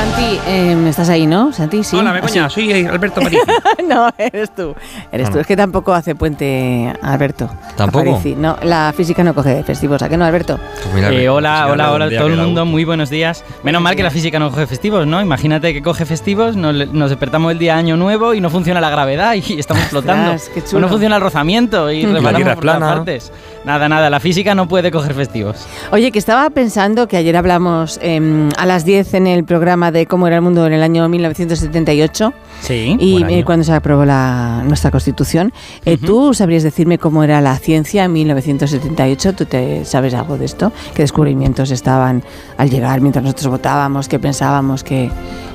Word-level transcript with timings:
Santi, 0.00 0.40
eh, 0.46 0.86
estás 0.88 1.10
ahí, 1.10 1.26
¿no? 1.26 1.52
Santi, 1.52 1.84
sí. 1.84 1.94
Hola, 1.94 2.12
Begoña, 2.12 2.48
soy 2.48 2.72
Alberto 2.86 3.20
Marín. 3.22 3.40
no, 3.86 4.08
eres 4.16 4.50
tú. 4.54 4.74
Eres 5.12 5.30
tú. 5.30 5.38
Es 5.40 5.46
que 5.46 5.56
tampoco 5.58 5.92
hace 5.92 6.14
puente 6.14 6.90
Alberto. 7.02 7.50
¿Tampoco? 7.76 8.12
Aparici. 8.12 8.34
No, 8.34 8.56
la 8.62 8.94
física 8.96 9.22
no 9.22 9.34
coge 9.34 9.62
festivos, 9.62 10.00
¿a 10.00 10.08
qué 10.08 10.16
no, 10.16 10.24
Alberto? 10.24 10.58
Pues 10.90 11.04
Eh, 11.04 11.28
hola, 11.28 11.66
hola, 11.70 11.92
hola 11.92 12.06
a 12.06 12.08
todo 12.08 12.28
el 12.28 12.36
mundo, 12.38 12.64
muy 12.64 12.86
buenos 12.86 13.10
días. 13.10 13.44
Menos 13.62 13.82
mal 13.82 13.94
que 13.94 14.02
la 14.02 14.10
física 14.10 14.38
no 14.38 14.48
coge 14.50 14.66
festivos, 14.66 15.06
¿no? 15.06 15.20
Imagínate 15.20 15.74
que 15.74 15.82
coge 15.82 16.06
festivos, 16.06 16.56
nos, 16.56 16.74
nos 16.94 17.10
despertamos 17.10 17.52
el 17.52 17.58
día 17.58 17.76
año 17.76 17.98
nuevo 17.98 18.32
y 18.32 18.40
no 18.40 18.48
funciona 18.48 18.80
la 18.80 18.88
gravedad 18.88 19.34
y 19.34 19.58
estamos 19.60 19.84
flotando. 19.90 20.34
O 20.72 20.78
no 20.80 20.88
funciona 20.88 21.16
el 21.16 21.22
rozamiento 21.22 21.90
y 21.90 22.06
rebalamos 22.06 22.32
La 22.32 22.36
Tierra 22.38 22.50
es 22.52 22.56
por 22.56 22.64
todas 22.64 22.76
plana. 22.78 22.94
partes. 22.94 23.32
Nada, 23.66 23.90
nada, 23.90 24.08
la 24.08 24.20
física 24.20 24.54
no 24.54 24.66
puede 24.66 24.90
coger 24.90 25.12
festivos. 25.12 25.66
Oye, 25.92 26.10
que 26.10 26.18
estaba 26.18 26.48
pensando 26.48 27.06
que 27.06 27.18
ayer 27.18 27.36
hablamos 27.36 28.00
em, 28.02 28.48
a 28.56 28.64
las 28.64 28.86
10 28.86 29.12
en 29.12 29.26
el 29.26 29.44
programa 29.44 29.89
de 29.90 30.06
cómo 30.06 30.26
era 30.26 30.36
el 30.36 30.42
mundo 30.42 30.66
en 30.66 30.72
el 30.72 30.82
año 30.82 31.08
1978 31.08 32.32
Sí. 32.62 32.96
y 32.98 33.22
eh, 33.24 33.44
cuando 33.44 33.64
se 33.64 33.72
aprobó 33.72 34.04
la, 34.04 34.62
nuestra 34.66 34.90
constitución. 34.90 35.52
Eh, 35.84 35.96
¿Tú 35.96 36.34
sabrías 36.34 36.62
decirme 36.62 36.98
cómo 36.98 37.24
era 37.24 37.40
la 37.40 37.56
ciencia 37.56 38.04
en 38.04 38.12
1978? 38.12 39.32
¿Tú 39.34 39.46
te 39.46 39.84
sabes 39.84 40.14
algo 40.14 40.36
de 40.36 40.44
esto? 40.44 40.72
¿Qué 40.94 41.02
descubrimientos 41.02 41.70
estaban 41.70 42.22
al 42.58 42.70
llegar 42.70 43.00
mientras 43.00 43.24
nosotros 43.24 43.48
votábamos? 43.48 44.08
¿Qué 44.08 44.18
pensábamos 44.18 44.84
que... 44.84 45.10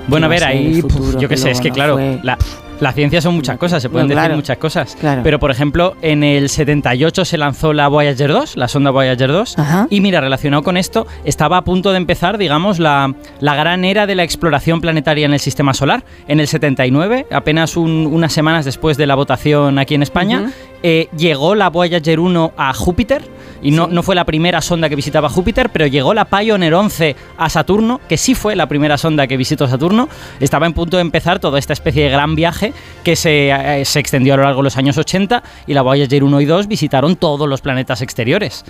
Bueno, 0.08 0.28
a 0.28 0.30
ver, 0.30 0.44
ahí, 0.44 0.84
yo 1.20 1.28
qué 1.28 1.38
sé, 1.38 1.52
es 1.52 1.62
que 1.62 1.70
no 1.70 1.76
claro, 1.76 2.00
la, 2.22 2.38
la 2.80 2.92
ciencia 2.92 3.22
son 3.22 3.36
muchas 3.36 3.58
cosas, 3.58 3.82
se 3.82 3.90
pueden 3.90 4.08
No, 4.08 4.16
decir 4.16 4.36
muchas 4.36 4.58
cosas. 4.58 4.96
Claro. 5.00 5.22
Pero, 5.24 5.40
por 5.40 5.52
ejemplo, 5.52 5.96
en 6.02 6.24
el 6.24 6.50
78 6.50 7.26
se 7.26 7.38
lanzó 7.38 7.74
la 7.74 7.88
Voyager 7.88 8.32
2, 8.32 8.58
la 8.58 8.68
sonda 8.68 8.92
Voyager 8.92 9.32
2, 9.32 9.58
Ajá. 9.60 9.88
y 9.90 10.02
mira, 10.02 10.22
relacionado 10.22 10.64
con 10.64 10.78
esto, 10.78 11.08
estaba 11.24 11.58
a 11.58 11.64
punto 11.64 11.92
de 11.92 11.98
empezar, 11.98 12.38
digamos, 12.38 12.80
la, 12.80 13.14
la 13.40 13.56
gran 13.56 13.86
era 13.86 14.06
de 14.08 14.16
la 14.16 14.24
exploración 14.24 14.82
planetaria 14.82 15.26
en 15.26 15.34
el 15.34 15.40
sistema 15.40 15.74
solar. 15.74 16.04
En 16.28 16.40
el 16.40 16.48
79, 16.48 17.28
apenas 17.32 17.78
un- 17.78 18.10
unas 18.12 18.34
semanas 18.34 18.66
después 18.66 18.98
de 18.98 19.08
la 19.08 19.16
votación 19.16 19.80
aquí 19.80 19.96
en 19.96 20.04
España, 20.04 20.52
eh, 20.84 21.08
llegó 21.18 21.56
la 21.56 21.70
Voyager 21.70 22.20
1 22.20 22.54
a 22.58 22.74
Júpiter. 22.74 23.24
Y 23.66 23.72
no, 23.72 23.88
no 23.88 24.04
fue 24.04 24.14
la 24.14 24.26
primera 24.26 24.62
sonda 24.62 24.90
que 24.90 24.96
visitaba 24.96 25.28
Júpiter, 25.28 25.70
pero 25.72 25.88
llegó 25.88 26.14
la 26.14 26.26
Pioneer 26.26 26.74
11 26.76 27.16
a 27.38 27.50
Saturno, 27.50 28.00
que 28.08 28.16
sí 28.16 28.36
fue 28.36 28.56
la 28.56 28.68
primera 28.68 28.96
sonda 28.98 29.26
que 29.26 29.38
visitó 29.38 29.68
Saturno. 29.68 30.08
Estaba 30.40 30.68
en 30.68 30.74
punto 30.74 30.98
de 30.98 31.02
empezar 31.02 31.40
toda 31.40 31.58
esta 31.58 31.74
especie 31.74 32.04
de 32.04 32.10
gran 32.12 32.36
viaje 32.36 32.74
que 33.04 33.16
se, 33.16 33.50
eh, 33.50 33.84
se 33.84 34.00
extendió 34.00 34.36
a 34.36 34.38
lo 34.38 34.44
largo 34.44 34.60
de 34.60 34.66
los 34.66 34.78
años 34.78 34.98
80 35.00 35.42
y 35.66 35.74
la 35.74 35.82
Voyager 35.82 36.24
1 36.24 36.42
y 36.42 36.46
2 36.46 36.68
visitaron 36.68 37.16
todos 37.16 37.50
los 37.50 37.62
planetas 37.62 38.02
exteriores. 38.04 38.64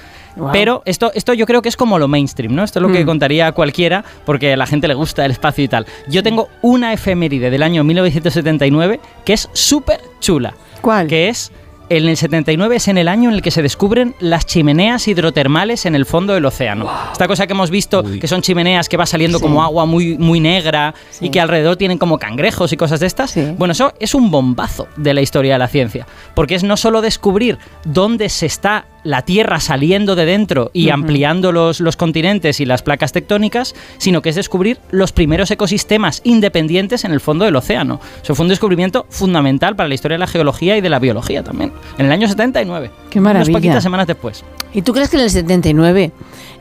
Pero 0.54 0.82
esto, 0.86 1.12
esto 1.14 1.34
yo 1.34 1.46
creo 1.46 1.62
que 1.62 1.70
es 1.70 1.76
como 1.78 2.00
lo 2.00 2.08
mainstream, 2.08 2.56
¿no? 2.56 2.64
Esto 2.64 2.80
es 2.80 2.84
lo 2.84 2.92
que 2.92 3.04
Mm. 3.04 3.06
contaría 3.06 3.52
cualquiera 3.52 4.04
porque 4.26 4.54
a 4.54 4.58
la 4.58 4.66
gente 4.66 4.88
le 4.88 4.94
gusta 4.94 5.26
el 5.26 5.32
espacio 5.32 5.64
y 5.66 5.68
tal. 5.68 5.86
Yo 6.08 6.24
tengo 6.24 6.48
una 6.62 6.94
efeméride 6.94 7.50
del 7.50 7.64
año 7.64 7.84
1979 7.84 9.00
que 9.26 9.34
es 9.34 9.50
súper 9.54 10.00
chula 10.20 10.54
¿Cuál? 10.82 11.08
que 11.08 11.30
es 11.30 11.52
en 11.90 12.08
el 12.10 12.18
79 12.18 12.76
es 12.78 12.88
en 12.88 12.98
el 12.98 13.08
año 13.08 13.30
en 13.30 13.36
el 13.36 13.42
que 13.42 13.52
se 13.52 13.62
descubren 13.62 14.16
las 14.20 14.46
chimeneas 14.46 15.08
hidrotermales 15.08 15.86
en 15.86 15.96
el 15.96 16.06
fondo 16.06 16.34
del 16.34 16.46
océano. 16.46 16.90
Esta 17.12 17.28
cosa 17.28 17.46
que 17.48 17.54
hemos 17.54 17.70
visto, 17.70 18.02
Uy. 18.06 18.20
que 18.20 18.28
son 18.28 18.42
chimeneas 18.42 18.90
que 18.90 18.98
va 18.98 19.06
saliendo 19.06 19.38
Sí. 19.38 19.44
como 19.44 19.64
agua 19.64 19.86
muy, 19.86 20.18
muy 20.18 20.40
negra 20.40 20.94
Sí. 21.12 21.26
y 21.26 21.30
que 21.30 21.40
alrededor 21.40 21.76
tienen 21.76 21.98
como 21.98 22.18
cangrejos 22.18 22.74
y 22.74 22.78
cosas 22.78 23.00
de 23.00 23.08
estas. 23.08 23.32
Sí. 23.32 23.54
Bueno, 23.58 23.74
eso 23.74 23.94
es 24.00 24.16
un 24.16 24.32
bombazo 24.32 24.88
de 24.96 25.14
la 25.14 25.22
historia 25.22 25.54
de 25.54 25.60
la 25.60 25.68
ciencia, 25.68 26.08
porque 26.34 26.56
es 26.56 26.64
no 26.64 26.78
solo 26.78 27.02
descubrir 27.02 27.58
dónde 27.84 28.30
se 28.30 28.46
está 28.48 28.86
la 29.06 29.22
Tierra 29.22 29.62
saliendo 29.62 30.16
de 30.16 30.26
dentro 30.26 30.72
y 30.74 30.90
ampliando 30.90 31.54
los, 31.54 31.80
los 31.80 31.96
continentes 31.96 32.60
y 32.60 32.66
las 32.66 32.82
placas 32.82 33.14
tectónicas, 33.14 33.74
sino 33.98 34.22
que 34.22 34.30
es 34.30 34.36
descubrir 34.36 34.80
los 34.92 35.14
primeros 35.14 35.50
ecosistemas 35.52 36.20
independientes 36.26 37.06
en 37.06 37.12
el 37.14 37.22
fondo 37.22 37.46
del 37.46 37.56
océano. 37.56 38.02
Eso 38.22 38.36
fue 38.36 38.44
un 38.44 38.50
descubrimiento 38.50 39.06
fundamental 39.10 39.76
para 39.78 39.88
la 39.88 39.96
historia 39.96 40.16
de 40.16 40.20
la 40.20 40.28
geología 40.28 40.76
y 40.76 40.82
de 40.82 40.90
la 40.90 41.00
biología 41.00 41.44
también, 41.44 41.72
en 41.98 42.08
el 42.08 42.12
año 42.12 42.28
79. 42.28 42.92
Qué 43.10 43.20
Unas 43.20 43.34
maravilla. 43.34 43.58
poquitas 43.58 43.84
semanas 43.84 44.08
después. 44.08 44.44
¿Y 44.74 44.82
tú 44.82 44.92
crees 44.92 45.10
que 45.10 45.16
en 45.16 45.24
el 45.24 45.30
79 45.30 46.12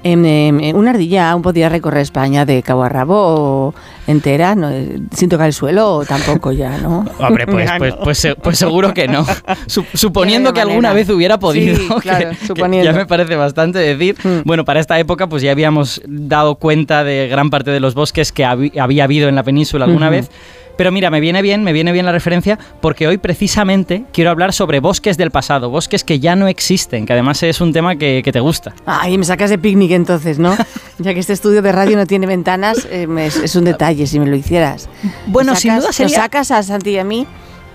em, 0.05 0.25
em, 0.25 0.76
una 0.76 0.91
ardilla 0.91 1.31
aún 1.31 1.43
podía 1.43 1.69
recorrer 1.69 2.03
España 2.03 2.44
de 2.44 2.62
cabo 2.62 2.84
a 2.84 2.88
rabo 2.88 3.16
o 3.16 3.75
entera, 4.06 4.55
no, 4.55 4.71
eh, 4.71 5.00
sin 5.12 5.28
tocar 5.28 5.47
el 5.47 5.53
suelo 5.53 5.94
o 5.97 6.05
tampoco 6.05 6.53
ya, 6.53 6.78
no? 6.78 7.05
Hombre, 7.19 7.47
pues, 7.47 7.69
pues, 7.78 7.94
pues, 8.05 8.28
pues 8.41 8.59
seguro 8.59 8.94
que 8.94 9.09
no. 9.09 9.26
Su- 9.66 9.84
suponiendo 9.94 10.53
que 10.53 10.61
alguna 10.61 10.93
vez 10.93 11.09
hubiera 11.11 11.38
podido. 11.38 11.75
Sí, 11.84 11.88
claro, 12.03 12.31
suponiendo. 12.47 12.91
ya 12.91 12.97
me 12.97 13.06
parece 13.06 13.37
bastante 13.37 13.78
decir. 13.78 14.17
Mm. 14.22 14.41
Bueno, 14.45 14.65
para 14.65 14.81
esta 14.81 14.99
época 14.99 15.28
pues 15.28 15.43
ya 15.43 15.53
habíamos 15.53 16.00
dado 16.06 16.56
cuenta 16.56 17.05
de 17.05 17.28
gran 17.28 17.50
parte 17.50 17.71
de 17.71 17.81
los 17.81 17.95
bosques 17.95 18.33
que 18.33 18.45
habi- 18.45 18.78
había 18.78 19.05
habido 19.05 19.28
en 19.28 19.34
la 19.34 19.43
península 19.43 19.84
alguna 19.84 20.11
vez. 20.11 20.31
Pero 20.77 20.91
mira, 20.91 21.09
me 21.09 21.21
viene 21.21 21.41
bien, 21.41 21.62
me 21.62 21.73
viene 21.73 21.93
bien 21.93 22.05
la 22.05 22.11
referencia 22.11 22.59
porque 22.81 23.06
hoy 23.06 23.17
precisamente 23.19 24.03
quiero 24.12 24.31
hablar 24.31 24.53
sobre 24.53 24.81
bosques 24.81 25.17
del 25.17 25.31
pasado, 25.31 25.71
bosques 25.71 26.03
que 26.03 26.19
ya 26.19 26.34
no 26.34 26.49
existen, 26.49 27.06
que 27.06 27.12
además 27.12 27.41
es 27.44 27.61
un 27.61 27.73
tema 27.73 27.94
que, 27.94 28.23
que 28.25 28.33
te 28.33 28.41
gusta. 28.41 28.75
Ay, 28.84 29.17
me 29.17 29.25
sacas 29.25 29.50
de 29.50 29.59
picnic 29.59 29.93
entonces, 29.93 30.41
¿no? 30.41 30.56
Ya 30.99 31.15
que 31.15 31.21
este 31.21 31.33
estudio 31.33 31.62
de 31.62 31.71
radio 31.71 31.97
no 31.97 32.06
tiene 32.06 32.27
ventanas, 32.27 32.89
em, 32.91 33.17
es, 33.19 33.37
es 33.37 33.55
un 33.55 33.65
detalle 33.65 34.06
si 34.09 34.19
me 34.19 34.27
lo 34.27 34.34
hicieras. 34.34 34.89
Bueno, 35.27 35.53
¿Nos 35.53 35.61
sin 35.61 35.71
sacas- 35.71 35.78
duda 35.81 35.89
¿Nos 35.89 35.97
sería- 35.97 36.17
sacas 36.17 36.50
a 36.50 36.62
Santi 36.65 36.91
y 36.91 36.99
a 36.99 37.05
mí? 37.05 37.25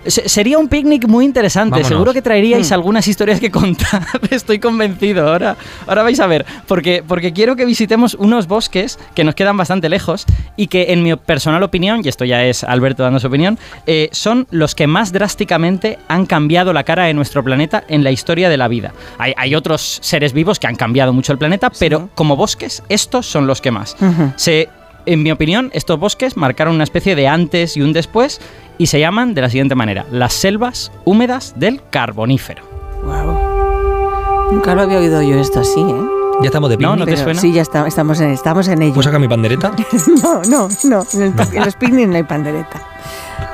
Se- 0.05 0.27
Sería 0.29 0.57
un 0.57 0.67
picnic 0.67 1.07
muy 1.07 1.25
interesante. 1.25 1.71
Vámonos. 1.71 1.87
Seguro 1.87 2.13
que 2.13 2.21
traeríais 2.21 2.69
Hmm. 2.69 2.73
algunas 2.73 3.07
historias 3.07 3.39
que 3.39 3.51
contar. 3.51 4.05
Estoy 4.31 4.59
convencido. 4.59 5.27
Ahora, 5.29 5.55
ahora 5.87 6.03
vais 6.03 6.19
a 6.19 6.27
ver. 6.27 6.45
Porque, 6.67 7.03
porque 7.07 7.33
quiero 7.33 7.55
que 7.55 7.65
visitemos 7.65 8.13
unos 8.15 8.47
bosques 8.47 8.97
que 9.15 9.23
nos 9.23 9.35
quedan 9.35 9.57
bastante 9.57 9.89
lejos 9.89 10.25
y 10.55 10.67
que, 10.67 10.93
en 10.93 11.03
mi 11.03 11.15
personal 11.15 11.63
opinión, 11.63 12.01
y 12.03 12.07
esto 12.09 12.25
ya 12.25 12.43
es 12.45 12.63
Alberto 12.63 13.03
dando 13.03 13.19
su 13.19 13.27
opinión, 13.27 13.57
eh, 13.85 14.09
son 14.11 14.47
los 14.51 14.75
que 14.75 14.87
más 14.87 15.11
drásticamente 15.11 15.99
han 16.07 16.25
cambiado 16.25 16.73
la 16.73 16.83
cara 16.83 17.05
de 17.05 17.13
nuestro 17.13 17.43
planeta 17.43 17.83
en 17.87 18.03
la 18.03 18.11
historia 18.11 18.49
de 18.49 18.57
la 18.57 18.67
vida. 18.67 18.93
Hay, 19.17 19.33
hay 19.37 19.55
otros 19.55 19.99
seres 20.01 20.33
vivos 20.33 20.59
que 20.59 20.67
han 20.67 20.75
cambiado 20.75 21.13
mucho 21.13 21.31
el 21.31 21.37
planeta, 21.37 21.69
pero 21.79 22.09
como 22.15 22.35
bosques, 22.35 22.83
estos 22.89 23.25
son 23.25 23.47
los 23.47 23.61
que 23.61 23.71
más. 23.71 23.95
Se, 24.35 24.69
en 25.13 25.23
mi 25.23 25.31
opinión, 25.31 25.69
estos 25.73 25.99
bosques 25.99 26.37
marcaron 26.37 26.75
una 26.75 26.83
especie 26.83 27.15
de 27.15 27.27
antes 27.27 27.75
y 27.77 27.81
un 27.81 27.93
después 27.93 28.39
y 28.77 28.87
se 28.87 28.99
llaman 28.99 29.33
de 29.33 29.41
la 29.41 29.49
siguiente 29.49 29.75
manera, 29.75 30.05
las 30.11 30.33
selvas 30.33 30.91
húmedas 31.05 31.53
del 31.57 31.81
Carbonífero. 31.89 32.63
Guau. 33.03 34.51
Nunca 34.51 34.73
lo 34.75 34.81
había 34.83 34.99
oído 34.99 35.21
yo 35.21 35.39
esto 35.39 35.59
así, 35.59 35.79
¿eh? 35.81 36.01
Ya 36.41 36.45
estamos 36.47 36.69
de 36.69 36.77
No, 36.77 36.91
picnic. 36.91 36.99
no 36.99 37.05
te 37.05 37.11
Pero 37.11 37.23
suena? 37.23 37.41
Sí, 37.41 37.51
ya 37.51 37.61
está- 37.61 37.85
estamos, 37.87 38.19
en, 38.21 38.29
estamos 38.31 38.67
en 38.69 38.81
ello. 38.81 38.93
¿Puedo 38.93 39.03
sacar 39.03 39.19
mi 39.19 39.27
pandereta? 39.27 39.71
No, 40.23 40.41
no, 40.43 40.69
no. 40.85 41.05
En, 41.13 41.21
el, 41.21 41.33
en 41.53 41.65
los 41.65 41.75
picnics 41.75 42.07
no 42.07 42.15
hay 42.15 42.23
pandereta. 42.23 42.81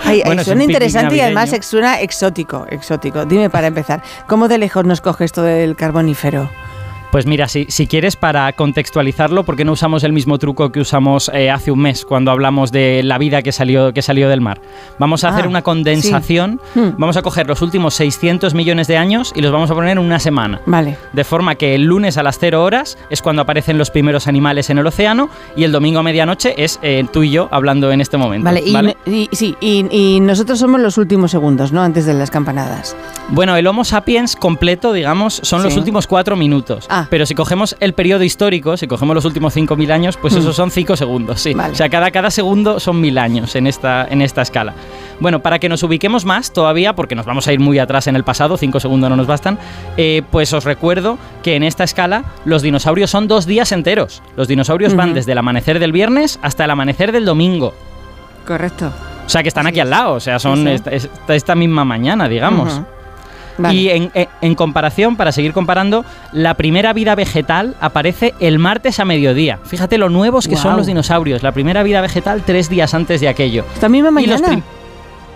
Ay, 0.03 0.21
Bueno, 0.25 0.43
suena 0.43 0.59
picnic 0.61 0.75
interesante 0.75 1.15
y 1.15 1.19
además 1.21 1.51
suena 1.61 1.99
exótico, 2.01 2.65
exótico. 2.69 3.25
Dime 3.25 3.49
para 3.49 3.67
empezar, 3.67 4.03
¿cómo 4.27 4.47
de 4.47 4.57
lejos 4.59 4.85
nos 4.85 5.01
coge 5.01 5.25
esto 5.25 5.41
del 5.41 5.75
carbonífero? 5.75 6.49
Pues 7.15 7.25
mira, 7.25 7.47
si, 7.47 7.65
si 7.69 7.87
quieres 7.87 8.17
para 8.17 8.51
contextualizarlo, 8.51 9.45
¿por 9.45 9.55
qué 9.55 9.63
no 9.63 9.71
usamos 9.71 10.03
el 10.03 10.11
mismo 10.11 10.37
truco 10.37 10.73
que 10.73 10.81
usamos 10.81 11.31
eh, 11.33 11.49
hace 11.49 11.71
un 11.71 11.79
mes 11.79 12.03
cuando 12.03 12.29
hablamos 12.29 12.73
de 12.73 13.03
la 13.05 13.17
vida 13.17 13.41
que 13.41 13.53
salió, 13.53 13.93
que 13.93 14.01
salió 14.01 14.27
del 14.27 14.41
mar? 14.41 14.59
Vamos 14.99 15.23
a 15.23 15.29
Ah, 15.29 15.31
hacer 15.31 15.47
una 15.47 15.61
condensación, 15.61 16.59
sí. 16.73 16.77
Hmm. 16.81 16.95
vamos 16.97 17.15
a 17.15 17.21
coger 17.21 17.47
los 17.47 17.61
últimos 17.61 17.93
600 17.93 18.53
millones 18.53 18.87
de 18.87 18.97
años 18.97 19.31
y 19.33 19.39
los 19.41 19.53
vamos 19.53 19.71
a 19.71 19.73
poner 19.75 19.91
en 19.91 19.99
una 19.99 20.19
semana. 20.19 20.59
Vale. 20.65 20.97
De 21.13 21.23
forma 21.23 21.55
que 21.55 21.73
el 21.75 21.83
lunes 21.83 22.17
a 22.17 22.23
las 22.23 22.37
0 22.37 22.61
horas 22.61 22.97
es 23.09 23.21
cuando 23.21 23.43
aparecen 23.43 23.77
los 23.77 23.91
primeros 23.91 24.27
animales 24.27 24.69
en 24.69 24.77
el 24.79 24.85
océano 24.85 25.29
y 25.55 25.63
el 25.63 25.71
domingo 25.71 25.99
a 25.99 26.03
medianoche 26.03 26.53
es 26.61 26.79
eh, 26.81 27.05
tú 27.13 27.23
y 27.23 27.31
yo 27.31 27.47
hablando 27.49 27.93
en 27.93 28.01
este 28.01 28.17
momento. 28.17 28.43
Vale, 28.43 28.61
y, 29.05 29.09
y- 29.09 29.29
sí, 29.31 29.55
y, 29.61 29.85
y 29.89 30.19
nosotros 30.19 30.59
somos 30.59 30.81
los 30.81 30.97
últimos 30.97 31.31
segundos, 31.31 31.71
¿no? 31.71 31.81
Antes 31.81 32.05
de 32.05 32.13
las 32.13 32.29
campanadas. 32.29 32.93
Bueno, 33.29 33.55
el 33.55 33.65
Homo 33.67 33.85
sapiens 33.85 34.35
completo, 34.35 34.91
digamos, 34.91 35.39
son 35.43 35.63
los 35.63 35.77
últimos 35.77 36.07
cuatro 36.07 36.35
minutos. 36.35 36.87
Ah. 36.89 37.04
Pero 37.09 37.25
si 37.25 37.35
cogemos 37.35 37.75
el 37.79 37.93
periodo 37.93 38.23
histórico, 38.23 38.77
si 38.77 38.87
cogemos 38.87 39.15
los 39.15 39.25
últimos 39.25 39.55
5.000 39.55 39.91
años, 39.91 40.17
pues 40.17 40.33
Mm. 40.33 40.37
esos 40.39 40.55
son 40.55 40.71
5 40.71 40.95
segundos, 40.95 41.41
sí. 41.41 41.53
Vale. 41.53 41.73
O 41.73 41.75
sea, 41.75 41.89
cada, 41.89 42.11
cada 42.11 42.31
segundo 42.31 42.79
son 42.79 42.99
mil 43.01 43.17
años 43.17 43.55
en 43.55 43.67
esta, 43.67 44.07
en 44.09 44.21
esta 44.21 44.41
escala. 44.41 44.73
Bueno, 45.19 45.39
para 45.41 45.59
que 45.59 45.69
nos 45.69 45.81
ubiquemos 45.83 46.25
más 46.25 46.51
todavía, 46.51 46.93
porque 46.93 47.15
nos 47.15 47.25
vamos 47.25 47.47
a 47.47 47.53
ir 47.53 47.59
muy 47.59 47.79
atrás 47.79 48.07
en 48.07 48.15
el 48.15 48.23
pasado, 48.23 48.57
5 48.57 48.79
segundos 48.79 49.09
no 49.09 49.15
nos 49.15 49.27
bastan, 49.27 49.57
eh, 49.97 50.23
pues 50.31 50.51
os 50.53 50.63
recuerdo 50.65 51.17
que 51.43 51.55
en 51.55 51.63
esta 51.63 51.83
escala 51.83 52.23
los 52.43 52.61
dinosaurios 52.61 53.09
son 53.11 53.27
dos 53.27 53.45
días 53.45 53.71
enteros. 53.71 54.21
Los 54.35 54.47
dinosaurios 54.47 54.95
van 54.95 55.13
desde 55.13 55.31
el 55.31 55.37
amanecer 55.37 55.79
del 55.79 55.91
viernes 55.91 56.39
hasta 56.41 56.65
el 56.65 56.71
amanecer 56.71 57.11
del 57.11 57.25
domingo. 57.25 57.73
Correcto. 58.45 58.91
O 59.25 59.29
sea, 59.29 59.41
que 59.41 59.47
están 59.47 59.65
aquí 59.67 59.79
al 59.79 59.89
lado, 59.89 60.13
o 60.13 60.19
sea, 60.19 60.37
son 60.37 60.67
Sí, 60.67 60.77
sí. 60.99 61.09
Esta, 61.29 61.55
misma 61.55 61.83
mañana, 61.83 62.27
digamos. 62.29 62.81
Vale. 63.57 63.75
Y 63.75 63.89
en, 63.89 64.11
en- 64.13 64.27
en 64.41 64.55
comparación, 64.55 65.15
para 65.15 65.31
seguir 65.31 65.53
comparando, 65.53 66.03
la 66.33 66.53
primera 66.55 66.93
vida 66.93 67.15
vegetal 67.15 67.75
aparece 67.79 68.33
el 68.39 68.59
martes 68.59 68.99
a 68.99 69.05
mediodía. 69.05 69.59
Fíjate 69.63 69.97
lo 69.97 70.09
nuevos 70.09 70.47
que 70.47 70.55
son 70.57 70.75
los 70.77 70.87
dinosaurios. 70.87 71.43
La 71.43 71.51
primera 71.51 71.83
vida 71.83 72.01
vegetal 72.01 72.43
tres 72.45 72.69
días 72.69 72.93
antes 72.93 73.21
de 73.21 73.27
aquello. 73.29 73.63
Esta 73.73 73.89
misma 73.89 74.09
Y 74.21 74.25
los 74.25 74.41
mañana. 74.41 74.47
prim- 74.47 74.63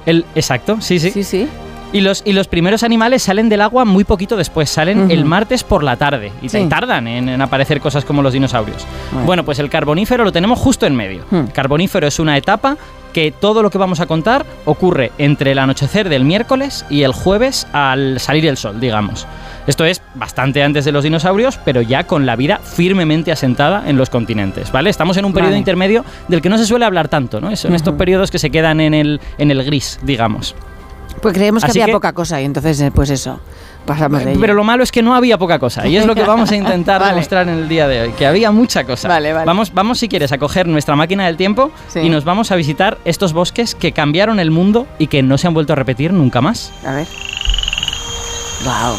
el, 0.06 0.26
exacto, 0.36 0.78
sí, 0.82 1.00
sí. 1.00 1.12
Sí, 1.12 1.24
sí. 1.24 1.48
Y 1.92 2.02
los, 2.02 2.22
y 2.24 2.34
los 2.34 2.48
primeros 2.48 2.84
animales 2.84 3.24
salen 3.24 3.50
del 3.50 3.62
agua 3.62 3.84
muy 3.84 4.04
poquito 4.04 4.38
después, 4.38 4.70
salen 4.70 5.10
el 5.10 5.26
martes 5.26 5.64
por 5.64 5.84
la 5.84 5.96
tarde 5.98 6.32
y, 6.40 6.48
Sí. 6.50 6.64
tardan 6.70 7.08
en, 7.08 7.28
en 7.30 7.42
aparecer 7.42 7.82
cosas 7.82 8.06
como 8.06 8.22
los 8.22 8.32
dinosaurios. 8.34 8.86
Bueno. 9.12 9.26
Bueno. 9.26 9.44
pues 9.46 9.58
el 9.58 9.72
carbonífero 9.72 10.24
lo 10.24 10.32
tenemos 10.32 10.60
justo 10.60 10.86
en 10.86 10.96
medio. 10.96 11.24
Hmm. 11.32 11.46
Carbonífero 11.52 12.06
es 12.06 12.20
una 12.20 12.38
etapa 12.38 12.78
que 13.14 13.32
todo 13.32 13.62
lo 13.64 13.70
que 13.70 13.78
vamos 13.78 14.00
a 14.00 14.06
contar 14.06 14.46
ocurre 14.66 15.12
entre 15.18 15.52
el 15.52 15.60
anochecer 15.60 16.10
del 16.10 16.24
miércoles 16.26 16.86
y 16.90 17.04
el 17.04 17.14
jueves 17.14 17.68
al 17.74 18.20
salir 18.20 18.46
el 18.46 18.58
sol, 18.58 18.80
digamos. 18.80 19.26
Esto 19.68 19.86
es 19.86 20.02
bastante 20.16 20.64
antes 20.64 20.86
de 20.86 20.92
los 20.92 21.04
dinosaurios, 21.04 21.60
pero 21.64 21.82
ya 21.82 22.06
con 22.06 22.26
la 22.26 22.36
vida 22.36 22.60
firmemente 22.64 23.32
asentada 23.32 23.84
en 23.88 23.98
los 23.98 24.10
continentes, 24.10 24.72
¿vale? 24.72 24.90
Estamos 24.90 25.18
en 25.18 25.26
un 25.26 25.34
periodo 25.34 25.52
Vale. 25.52 25.60
intermedio 25.60 26.04
del 26.28 26.42
que 26.42 26.50
no 26.50 26.58
se 26.58 26.66
suele 26.66 26.86
hablar 26.86 27.08
tanto, 27.08 27.40
¿no? 27.40 27.56
Son 27.56 27.76
estos 27.76 27.92
Ujú. 27.92 27.98
periodos 28.00 28.32
que 28.32 28.40
se 28.40 28.50
quedan 28.50 28.80
en 28.80 28.94
el, 28.94 29.20
en 29.38 29.52
el 29.52 29.64
gris, 29.64 30.00
digamos. 30.04 30.56
Pues 31.22 31.34
creemos 31.34 31.64
que 31.64 31.72
Así 31.72 31.80
había 31.80 31.88
que- 31.88 31.94
poca 31.94 32.14
cosa 32.14 32.42
y 32.42 32.46
entonces, 32.46 32.80
eh, 32.82 32.92
pues 32.94 33.10
eso, 33.10 33.40
pasamos 33.86 34.24
de 34.24 34.32
ello. 34.32 34.40
Pero 34.42 34.54
lo 34.54 34.64
malo 34.64 34.84
es 34.84 34.92
que 34.92 35.02
no 35.02 35.16
había 35.16 35.38
poca 35.38 35.60
cosa. 35.60 35.86
Y 35.88 35.98
es 35.98 36.06
lo 36.06 36.16
que 36.16 36.24
vamos 36.26 36.52
a 36.52 36.56
intentar 36.56 37.00
Vale. 37.02 37.14
demostrar 37.14 37.48
en 37.48 37.56
el 37.56 37.68
día 37.70 37.88
de 37.88 38.02
hoy, 38.02 38.12
que 38.14 38.26
había 38.26 38.52
mucha 38.52 38.84
cosa. 38.86 39.08
Vale, 39.08 39.34
vale. 39.34 39.46
Vamos, 39.46 39.74
vamos, 39.74 40.00
si 40.00 40.08
quieres, 40.08 40.32
a 40.32 40.38
coger 40.38 40.68
nuestra 40.68 40.96
máquina 40.96 41.26
del 41.26 41.38
tiempo 41.38 41.72
Sí. 41.88 42.00
y 42.00 42.10
nos 42.10 42.24
vamos 42.24 42.52
a 42.52 42.56
visitar 42.56 42.98
estos 43.06 43.34
bosques 43.34 43.76
que 43.76 43.92
cambiaron 43.92 44.40
el 44.40 44.52
mundo 44.52 44.88
y 44.98 45.08
que 45.08 45.22
no 45.24 45.38
se 45.38 45.48
han 45.48 45.54
vuelto 45.54 45.74
a 45.74 45.76
repetir 45.76 46.14
nunca 46.14 46.42
más. 46.42 46.72
A 46.86 46.94
ver. 46.94 47.08
Wow. 48.64 48.96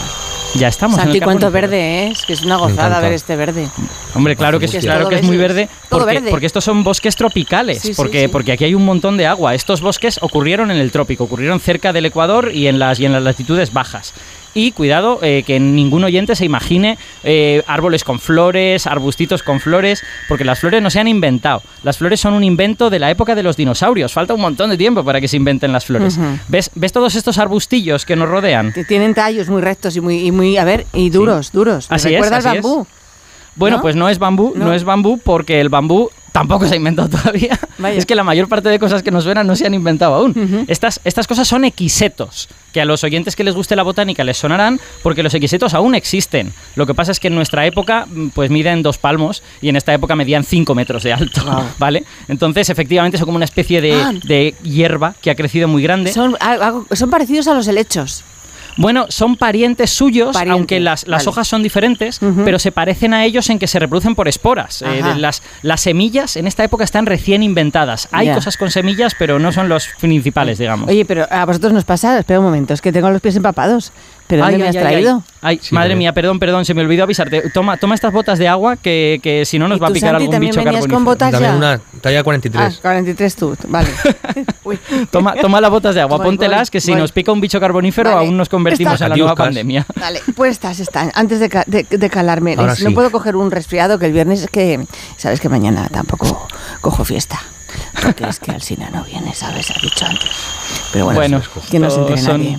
Ya 0.57 0.69
estamos. 0.69 0.97
en 0.99 1.03
el 1.03 1.07
Santi, 1.09 1.21
cuánto 1.21 1.51
verde 1.51 2.09
es, 2.09 2.25
que 2.27 2.33
es 2.33 2.43
una 2.43 2.57
gozada 2.57 2.99
ver 3.01 3.13
este 3.13 3.37
verde. 3.37 3.69
Hombre, 4.15 4.37
claro 4.37 4.59
que, 4.59 4.67
es, 4.67 4.77
claro 4.79 5.09
que 5.09 5.17
es 5.17 5.23
muy 5.23 5.37
verde. 5.37 5.69
porque, 5.89 6.15
verde. 6.15 6.31
porque 6.31 6.47
estos 6.47 6.65
son 6.65 6.83
bosques 6.85 7.17
tropicales, 7.17 7.81
Sí, 7.81 7.93
porque, 7.97 8.23
sí. 8.23 8.29
porque 8.29 8.53
aquí 8.53 8.65
hay 8.65 8.75
un 8.75 8.85
montón 8.85 9.17
de 9.17 9.27
agua. 9.27 9.55
Estos 9.55 9.81
bosques 9.81 10.19
ocurrieron 10.23 10.71
en 10.71 10.79
el 10.79 10.91
trópico, 10.91 11.25
ocurrieron 11.25 11.61
cerca 11.61 11.93
del 11.93 12.07
Ecuador 12.07 12.51
y 12.53 12.67
en 12.67 12.79
las, 12.79 12.99
y 13.01 13.07
en 13.07 13.13
las 13.13 13.23
latitudes 13.23 13.73
bajas. 13.73 14.13
Y 14.53 14.73
cuidado, 14.73 15.21
eh, 15.23 15.45
que 15.47 15.61
ningún 15.61 16.03
oyente 16.03 16.35
se 16.35 16.45
imagine 16.45 16.99
eh, 17.23 17.63
árboles 17.69 18.03
con 18.03 18.19
flores, 18.19 18.89
arbustitos 18.89 19.45
con 19.45 19.61
flores, 19.61 20.03
porque 20.29 20.45
las 20.45 20.59
flores 20.59 20.83
no 20.83 20.91
se 20.91 20.99
han 20.99 21.07
inventado. 21.07 21.63
Las 21.85 21.99
flores 21.99 22.19
son 22.19 22.35
un 22.35 22.43
invento 22.43 22.91
de 22.91 22.99
la 22.99 23.13
época 23.13 23.37
de 23.37 23.45
los 23.45 23.57
dinosaurios. 23.57 24.13
Falta 24.13 24.35
un 24.35 24.41
montón 24.41 24.71
de 24.71 24.77
tiempo 24.77 25.05
para 25.05 25.21
que 25.21 25.29
se 25.29 25.37
inventen 25.37 25.73
las 25.73 25.85
flores. 25.85 26.19
¿Ves, 26.49 26.69
¿Ves 26.75 26.93
todos 26.93 27.15
estos 27.15 27.39
arbustillos 27.39 28.05
que 28.05 28.17
nos 28.17 28.29
rodean? 28.29 28.73
Que 28.73 28.83
Tienen 28.85 29.15
tallos 29.15 29.49
muy 29.49 29.63
rectos 29.63 29.95
y 29.95 30.01
muy, 30.01 30.19
y 30.27 30.33
muy 30.33 30.57
a 30.57 30.65
ver, 30.65 30.85
y 30.93 31.11
duros, 31.11 31.53
duros. 31.53 31.87
Así 31.89 32.09
recuerda 32.09 32.41
bambú. 32.41 32.89
Bueno, 33.57 33.77
¿No? 33.77 33.83
pues 33.83 33.97
no 33.97 34.09
es 34.09 34.19
bambú, 34.19 34.53
no. 34.57 34.67
No. 34.67 34.73
es 34.73 34.85
bambú 34.85 35.19
porque 35.19 35.61
el 35.61 35.69
bambú 35.69 36.09
tampoco 36.33 36.67
se 36.67 36.75
ha 36.75 36.77
inventado 36.77 37.09
todavía. 37.19 37.59
Vaya. 37.79 37.99
Es 37.99 38.07
que 38.07 38.15
la 38.15 38.23
mayor 38.25 38.49
parte 38.49 38.69
de 38.69 38.79
cosas 38.79 39.03
que 39.03 39.11
nos 39.11 39.25
suenan 39.25 39.47
no 39.47 39.57
se 39.57 39.67
han 39.67 39.75
inventado 39.75 40.15
aún. 40.15 40.65
Estas, 40.69 41.01
estas 41.05 41.27
cosas 41.27 41.49
son 41.49 41.65
equisetos, 41.65 42.49
que 42.73 42.81
a 42.81 42.85
los 42.85 43.03
oyentes 43.03 43.35
que 43.35 43.43
les 43.43 43.55
guste 43.55 43.75
la 43.75 43.83
botánica 43.83 44.23
les 44.23 44.37
sonarán 44.39 44.79
porque 45.03 45.23
los 45.25 45.35
equisetos 45.35 45.75
aún 45.75 45.95
existen. 45.97 46.53
Lo 46.77 46.87
que 46.87 46.95
pasa 46.95 47.11
es 47.11 47.19
que 47.19 47.27
en 47.29 47.35
nuestra 47.35 47.67
época 47.67 48.07
mm, 48.07 48.29
pues 48.29 48.49
miden 48.51 48.83
dos 48.83 48.99
palmos 48.99 49.43
y 49.61 49.69
en 49.69 49.77
esta 49.77 49.93
época 49.93 50.15
medían 50.15 50.45
cinco 50.45 50.75
metros 50.77 51.03
de 51.03 51.13
alto. 51.13 51.43
¿vale? 51.79 52.05
Entonces 52.29 52.71
efectivamente 52.71 53.19
son 53.19 53.27
como 53.27 53.37
una 53.37 53.45
especie 53.45 53.81
de, 53.81 53.95
Ah. 53.95 54.13
de 54.23 54.55
hierba 54.63 55.15
que 55.21 55.31
ha 55.31 55.35
crecido 55.35 55.67
muy 55.67 55.83
grande. 55.83 56.13
Son, 56.13 56.37
son 56.93 57.11
parecidos 57.11 57.49
a 57.49 57.55
los 57.55 57.67
helechos. 57.67 58.23
Bueno, 58.77 59.07
son 59.09 59.37
parientes 59.37 59.91
suyos, 59.91 60.37
aunque 60.37 60.81
las, 60.81 61.07
las 61.07 61.25
vale. 61.25 61.31
hojas 61.31 61.49
son 61.49 61.63
diferentes, 61.63 62.21
pero 62.45 62.59
se 62.59 62.73
parecen 62.73 63.15
a 63.15 63.25
ellos 63.25 63.49
en 63.51 63.59
que 63.59 63.67
se 63.67 63.79
reproducen 63.79 64.15
por 64.15 64.29
esporas. 64.29 64.83
Eh, 64.83 65.03
las, 65.17 65.43
las 65.63 65.81
semillas 65.81 66.37
en 66.37 66.47
esta 66.47 66.65
época 66.65 66.85
están 66.85 67.07
recién 67.07 67.43
inventadas. 67.43 68.09
Hay 68.13 68.33
cosas 68.33 68.57
con 68.57 68.71
semillas, 68.71 69.15
pero 69.19 69.39
no 69.39 69.53
son 69.53 69.69
los 69.69 69.89
principales, 70.01 70.59
digamos. 70.59 70.89
Oye, 70.89 71.05
pero 71.05 71.27
a 71.31 71.45
vosotros 71.45 71.73
nos 71.73 71.85
pasa, 71.85 72.19
espera 72.19 72.41
un 72.41 72.47
momento, 72.47 72.75
es 72.75 72.81
que 72.81 72.93
tengo 72.93 73.11
los 73.11 73.21
pies 73.21 73.37
empapados. 73.37 73.93
¿Pero 74.31 74.45
Ay, 74.45 74.53
dónde 74.53 74.59
me 74.59 74.65
ay, 74.65 74.69
has 74.71 74.77
ay, 74.77 74.83
ay. 74.83 74.93
traído? 74.93 75.23
Ay, 75.43 75.59
Sí, 75.63 75.75
madre 75.75 75.89
también. 75.91 75.99
mía, 75.99 76.13
perdón, 76.13 76.39
perdón, 76.39 76.65
se 76.65 76.73
me 76.75 76.83
olvidó 76.83 77.05
avisarte. 77.05 77.51
Toma, 77.51 77.77
toma 77.77 77.95
estas 77.95 78.13
botas 78.13 78.39
de 78.39 78.47
agua 78.49 78.77
que, 78.77 79.21
que 79.23 79.45
si 79.45 79.59
no 79.59 79.69
nos 79.69 79.79
¿Y 79.79 79.81
va 79.81 79.89
a 79.89 79.91
picar 79.91 80.11
Santi, 80.11 80.23
algún 80.25 80.31
también 80.33 80.51
bicho 80.53 80.65
venías 80.65 80.83
con 80.87 81.05
carbonífero. 81.05 81.11
botas? 81.11 81.33
Dame 81.33 81.47
ya. 81.47 81.57
una 81.57 81.81
talla 82.01 82.23
43. 82.23 82.75
Ah, 82.77 82.79
43 82.83 83.37
tú, 83.37 83.57
vale. 83.69 83.89
Uy. 84.65 84.79
Toma, 85.11 85.35
toma 85.35 85.61
las 85.61 85.71
botas 85.71 85.95
de 85.95 86.01
agua, 86.03 86.19
Voy, 86.19 86.27
póntelas, 86.27 86.69
voy, 86.69 86.71
que 86.73 86.81
si 86.81 86.93
voy. 86.93 87.01
nos 87.01 87.13
pica 87.13 87.33
un 87.33 87.41
bicho 87.41 87.59
carbonífero 87.61 88.11
Vale. 88.15 88.27
aún 88.27 88.37
nos 88.37 88.49
convertimos 88.49 88.95
Está- 88.95 89.07
en 89.07 89.11
la 89.11 89.17
nueva 89.17 89.31
buscas. 89.33 89.47
pandemia. 89.47 89.87
Vale, 90.01 90.21
puestas 90.37 90.79
están. 90.81 91.11
Antes 91.15 91.41
de, 91.41 91.49
ca- 91.49 91.65
de- 91.67 91.85
de 91.85 92.11
calarme, 92.11 92.55
Ahora 92.57 92.69
no 92.73 92.77
sí. 92.77 92.95
puedo 92.95 93.11
coger 93.11 93.37
un 93.37 93.51
resfriado 93.51 93.99
que 93.99 94.07
el 94.07 94.13
viernes 94.13 94.43
es 94.43 94.51
que, 94.51 94.81
sabes 95.17 95.41
que 95.41 95.49
mañana 95.49 95.89
tampoco 95.91 96.47
cojo 96.81 97.05
fiesta. 97.05 97.41
Porque 98.03 98.25
es 98.25 98.41
que 98.41 98.51
Alsina 98.51 98.91
no 98.91 99.05
viene, 99.05 99.33
¿sabes? 99.35 99.71
Ha 99.71 99.81
dicho 99.81 100.05
antes. 100.05 100.29
Pero 100.93 101.05
bueno, 101.05 101.19
Bueno, 101.21 101.43
que 101.71 101.79
no 101.79 101.89
se 101.91 102.01
entere 102.01 102.21
son 102.21 102.41
nadie. 102.43 102.59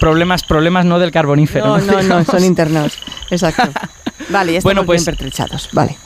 Problemas, 0.00 0.42
problemas 0.44 0.84
no 0.84 0.98
del 0.98 1.10
carbonífero. 1.10 1.66
No, 1.66 1.78
no, 1.78 2.02
no, 2.02 2.24
son 2.24 2.44
internos. 2.44 2.98
Exacto. 3.30 3.70
Vale, 4.30 4.52
ya 4.52 4.58
estamos 4.58 4.62
Bueno, 4.62 4.84
pues- 4.86 5.04
bien 5.04 5.16
pertrechados. 5.16 5.68
Vale. 5.72 5.96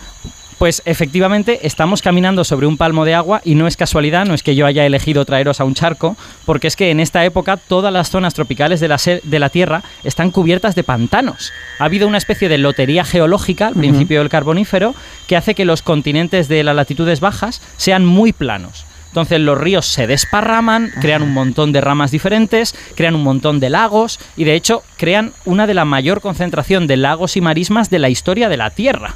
Pues 0.59 0.81
efectivamente 0.85 1.67
estamos 1.67 2.03
caminando 2.03 2.44
sobre 2.44 2.69
un 2.69 2.77
palmo 2.77 3.05
de 3.05 3.15
agua 3.17 3.41
y 3.44 3.56
no 3.56 3.67
es 3.67 3.77
casualidad, 3.77 4.27
no 4.27 4.33
es 4.33 4.44
que 4.44 4.55
yo 4.55 4.65
haya 4.65 4.87
elegido 4.87 5.25
traeros 5.25 5.61
a 5.61 5.65
un 5.65 5.75
charco, 5.75 6.17
porque 6.44 6.69
es 6.69 6.77
que 6.77 6.93
en 6.93 7.00
esta 7.00 7.25
época 7.25 7.56
todas 7.56 7.93
las 7.93 8.11
zonas 8.11 8.33
tropicales 8.33 8.79
de 8.79 8.87
la, 8.87 8.97
de 9.25 9.39
la 9.41 9.49
Tierra 9.49 9.83
están 10.05 10.31
cubiertas 10.31 10.77
de 10.77 10.85
pantanos. 10.85 11.50
Ha 11.81 11.85
habido 11.87 12.06
una 12.06 12.19
especie 12.19 12.49
de 12.49 12.59
lotería 12.59 13.03
geológica 13.05 13.67
al 13.67 13.75
principio 13.75 14.21
del 14.21 14.29
Carbonífero 14.29 14.94
que 15.27 15.37
hace 15.37 15.56
que 15.56 15.65
los 15.65 15.83
continentes 15.83 16.47
de 16.47 16.62
las 16.62 16.77
latitudes 16.77 17.19
bajas 17.19 17.61
sean 17.77 18.05
muy 18.06 18.33
planos. 18.33 18.87
Entonces 19.12 19.41
los 19.41 19.59
ríos 19.59 19.85
se 19.85 20.06
desparraman, 20.06 20.91
crean 21.03 21.23
un 21.23 21.35
montón 21.35 21.70
de 21.70 21.82
ramas 21.82 22.11
diferentes, 22.11 22.75
crean 22.94 23.14
un 23.14 23.23
montón 23.23 23.61
de 23.61 23.69
lagos 23.69 24.19
y 24.38 24.44
de 24.44 24.55
hecho 24.55 24.82
crean 24.97 25.32
una 25.44 25.67
de 25.67 25.75
la 25.75 25.85
mayor 25.85 26.23
concentración 26.23 26.87
de 26.87 26.97
lagos 26.97 27.37
y 27.37 27.43
marismas 27.43 27.91
de 27.91 27.99
la 27.99 28.09
historia 28.09 28.49
de 28.49 28.56
la 28.56 28.70
Tierra. 28.70 29.14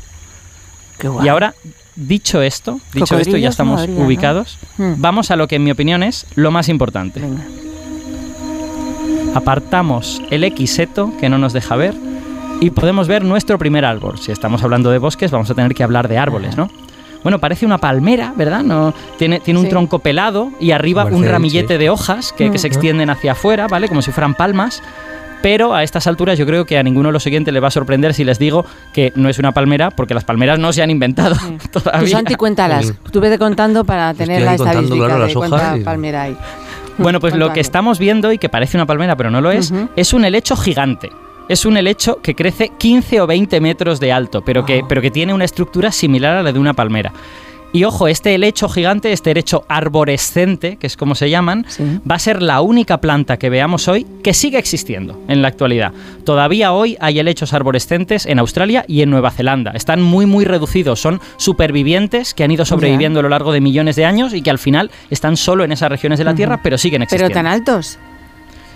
Qué 0.99 1.09
guay. 1.09 1.25
Y 1.25 1.29
ahora, 1.31 1.55
dicho 1.95 2.43
esto, 2.43 2.79
dicho 2.93 3.17
esto, 3.19 3.39
ya 3.39 3.49
estamos 3.49 3.77
no 3.77 3.83
habría, 3.85 3.99
¿no? 3.99 4.05
ubicados, 4.05 4.59
Hmm. 4.77 4.93
vamos 4.99 5.31
a 5.31 5.37
lo 5.37 5.49
que 5.49 5.57
en 5.57 5.65
mi 5.65 5.71
opinión 5.71 6.03
es 6.03 6.27
lo 6.35 6.51
más 6.51 6.69
importante. 6.69 7.21
Venga. 7.21 7.45
Apartamos 9.35 10.21
el 10.31 10.53
Xeto, 10.67 11.13
que 11.19 11.31
no 11.31 11.39
nos 11.39 11.55
deja 11.55 11.75
ver, 11.77 11.95
y 12.61 12.69
podemos 12.71 13.09
ver 13.09 13.25
nuestro 13.25 13.59
primer 13.59 13.87
árbol. 13.87 14.19
Si 14.19 14.31
estamos 14.31 14.63
hablando 14.63 14.91
de 14.91 14.99
bosques, 14.99 15.31
vamos 15.31 15.51
a 15.51 15.55
tener 15.55 15.75
que 15.75 15.83
hablar 15.83 16.09
de 16.09 16.19
árboles, 16.19 16.57
¿no? 16.57 16.71
Bueno, 17.27 17.41
parece 17.41 17.67
una 17.67 17.79
palmera, 17.79 18.33
¿verdad? 18.37 18.63
No, 18.63 18.95
tiene, 19.19 19.41
tiene 19.41 19.59
un 19.59 19.67
Sí. 19.67 19.71
tronco 19.71 19.99
pelado 19.99 20.53
y 20.61 20.71
arriba 20.71 21.07
un 21.07 21.25
ramillete 21.27 21.75
sí. 21.75 21.79
de 21.81 21.91
hojas 21.91 22.33
que, 22.33 22.53
que 22.53 22.59
se 22.59 22.69
Mm. 22.69 22.71
extienden 22.71 23.11
hacia 23.11 23.33
afuera, 23.33 23.67
¿vale? 23.67 23.89
Como 23.89 24.01
si 24.01 24.13
fueran 24.13 24.35
palmas. 24.35 24.81
Pero 25.43 25.75
a 25.75 25.83
estas 25.83 26.07
alturas 26.07 26.39
yo 26.39 26.47
creo 26.47 26.65
que 26.67 26.79
a 26.79 26.85
ninguno 26.85 27.09
de 27.09 27.15
los 27.15 27.25
siguientes 27.25 27.53
le 27.53 27.59
va 27.59 27.67
a 27.67 27.71
sorprender 27.73 28.15
si 28.15 28.23
les 28.23 28.39
digo 28.39 28.65
que 28.93 29.13
no 29.17 29.29
es 29.29 29.41
una 29.41 29.51
palmera, 29.51 29.91
porque 29.91 30.15
las 30.15 30.23
palmeras 30.23 30.61
no 30.61 30.73
se 30.73 30.85
han 30.85 30.91
inventado 30.91 31.35
Tú, 31.73 31.81
todavía. 31.81 32.09
Santi, 32.11 32.37
cuéntalas. 32.37 32.87
Sí. 32.87 32.93
Tú 33.11 33.19
vete 33.21 33.41
contando 33.41 33.83
para 33.83 34.15
tener 34.15 34.43
Estoy 34.43 34.45
la 34.45 34.55
estadística 34.55 35.05
claro, 35.07 35.15
de 35.23 35.27
las 35.27 35.35
hojas 35.37 35.51
cuánta 35.51 35.79
y- 35.79 35.83
palmera 35.83 36.23
hay. 36.23 36.37
Bueno, 36.97 37.19
pues 37.19 37.35
lo 37.35 37.53
que 37.53 37.59
estamos 37.59 37.99
viendo 37.99 38.31
y 38.31 38.39
que 38.39 38.49
parece 38.49 38.77
una 38.77 38.87
palmera 38.87 39.17
pero 39.17 39.33
no 39.33 39.41
lo 39.41 39.51
es, 39.51 39.75
es 39.97 40.13
un 40.13 40.25
helecho 40.25 40.55
gigante. 40.57 41.11
Es 41.49 41.65
un 41.65 41.77
helecho 41.77 42.21
que 42.23 42.35
crece 42.35 42.71
15 42.77 43.21
o 43.21 43.27
20 43.27 43.61
metros 43.61 44.01
de 44.01 44.13
alto, 44.13 44.43
pero 44.45 44.65
que, 44.65 44.83
pero 44.89 45.01
que 45.01 45.11
tiene 45.11 45.33
una 45.33 45.45
estructura 45.45 45.93
similar 45.93 46.37
a 46.37 46.43
la 46.43 46.53
de 46.53 46.59
una 46.59 46.75
palmera. 46.75 47.13
Y 47.73 47.85
ojo, 47.85 48.09
este 48.09 48.35
helecho 48.35 48.69
gigante, 48.69 49.13
este 49.13 49.33
helecho 49.33 49.65
arborescente, 49.69 50.77
que 50.77 50.87
es 50.87 50.97
como 50.97 51.15
se 51.15 51.29
llaman, 51.29 51.67
Sí. 51.69 51.85
va 52.11 52.15
a 52.15 52.19
ser 52.19 52.41
la 52.43 52.61
única 52.63 53.01
planta 53.01 53.37
que 53.39 53.51
veamos 53.51 53.87
hoy 53.89 54.07
que 54.23 54.33
sigue 54.35 54.57
existiendo 54.59 55.21
en 55.29 55.43
la 55.43 55.49
actualidad. 55.49 55.93
Todavía 56.25 56.73
hoy 56.73 56.97
hay 57.01 57.19
helechos 57.19 57.53
arborescentes 57.53 58.25
en 58.27 58.39
Australia 58.39 58.85
y 58.89 59.03
en 59.03 59.11
Nueva 59.11 59.31
Zelanda. 59.31 59.73
Están 59.73 60.01
muy 60.01 60.27
muy 60.27 60.45
reducidos, 60.45 61.01
son 61.01 61.21
supervivientes 61.37 62.35
que 62.35 62.45
han 62.45 62.51
ido 62.51 62.65
sobreviviendo 62.65 63.21
a 63.21 63.23
lo 63.23 63.29
largo 63.29 63.53
de 63.53 63.61
millones 63.61 63.97
de 63.97 64.05
años 64.05 64.33
y 64.33 64.43
que 64.43 64.51
al 64.51 64.59
final 64.59 64.91
están 65.11 65.37
solo 65.37 65.63
en 65.65 65.73
esas 65.73 65.91
regiones 65.91 66.19
de 66.19 66.25
la 66.25 66.35
Tierra, 66.35 66.61
pero 66.63 66.79
siguen 66.79 67.01
Pero 67.01 67.05
existiendo. 67.27 67.35
tan 67.35 67.47
altos. 67.47 67.99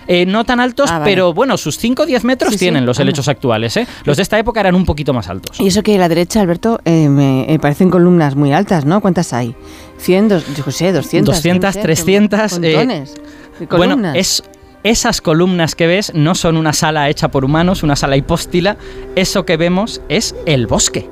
Eh, 0.07 0.25
no 0.25 0.43
tan 0.43 0.59
altos, 0.59 0.89
Ah, 0.91 0.99
vale. 0.99 1.11
pero 1.11 1.33
bueno, 1.33 1.57
sus 1.57 1.77
5 1.77 2.03
o 2.03 2.05
10 2.05 2.23
metros 2.23 2.51
Sí, 2.53 2.57
sí. 2.57 2.65
tienen 2.65 2.85
los 2.85 2.99
helechos 2.99 3.27
actuales. 3.27 3.77
¿eh? 3.77 3.87
Los 4.03 4.17
de 4.17 4.23
esta 4.23 4.37
época 4.39 4.59
eran 4.59 4.75
un 4.75 4.85
poquito 4.85 5.13
más 5.13 5.29
altos. 5.29 5.59
Y 5.59 5.67
eso 5.67 5.83
que 5.83 5.97
la 5.97 6.09
derecha, 6.09 6.41
Alberto, 6.41 6.79
eh, 6.85 7.07
me 7.09 7.51
eh, 7.53 7.59
parecen 7.59 7.89
columnas 7.89 8.35
muy 8.35 8.51
altas, 8.51 8.85
¿no? 8.85 8.99
¿Cuántas 9.01 9.31
hay? 9.33 9.55
100, 9.97 10.27
dos, 10.27 10.43
yo 10.55 10.65
qué 10.65 10.71
sé, 10.71 10.91
200. 10.91 11.35
200, 11.35 11.75
yo 11.75 11.81
qué 11.81 11.81
sé, 11.81 11.81
300, 11.81 12.39
eh, 12.39 12.75
montones 12.75 13.13
de 13.59 13.65
Bueno, 13.77 14.13
es, 14.15 14.43
esas 14.83 15.21
columnas 15.21 15.75
que 15.75 15.85
ves 15.85 16.11
no 16.15 16.33
son 16.33 16.57
una 16.57 16.73
sala 16.73 17.07
hecha 17.09 17.29
por 17.29 17.45
humanos, 17.45 17.83
una 17.83 17.95
sala 17.95 18.17
hipóstila. 18.17 18.77
Eso 19.15 19.45
que 19.45 19.57
vemos 19.57 20.01
es 20.09 20.35
el 20.47 20.65
bosque. 20.65 21.07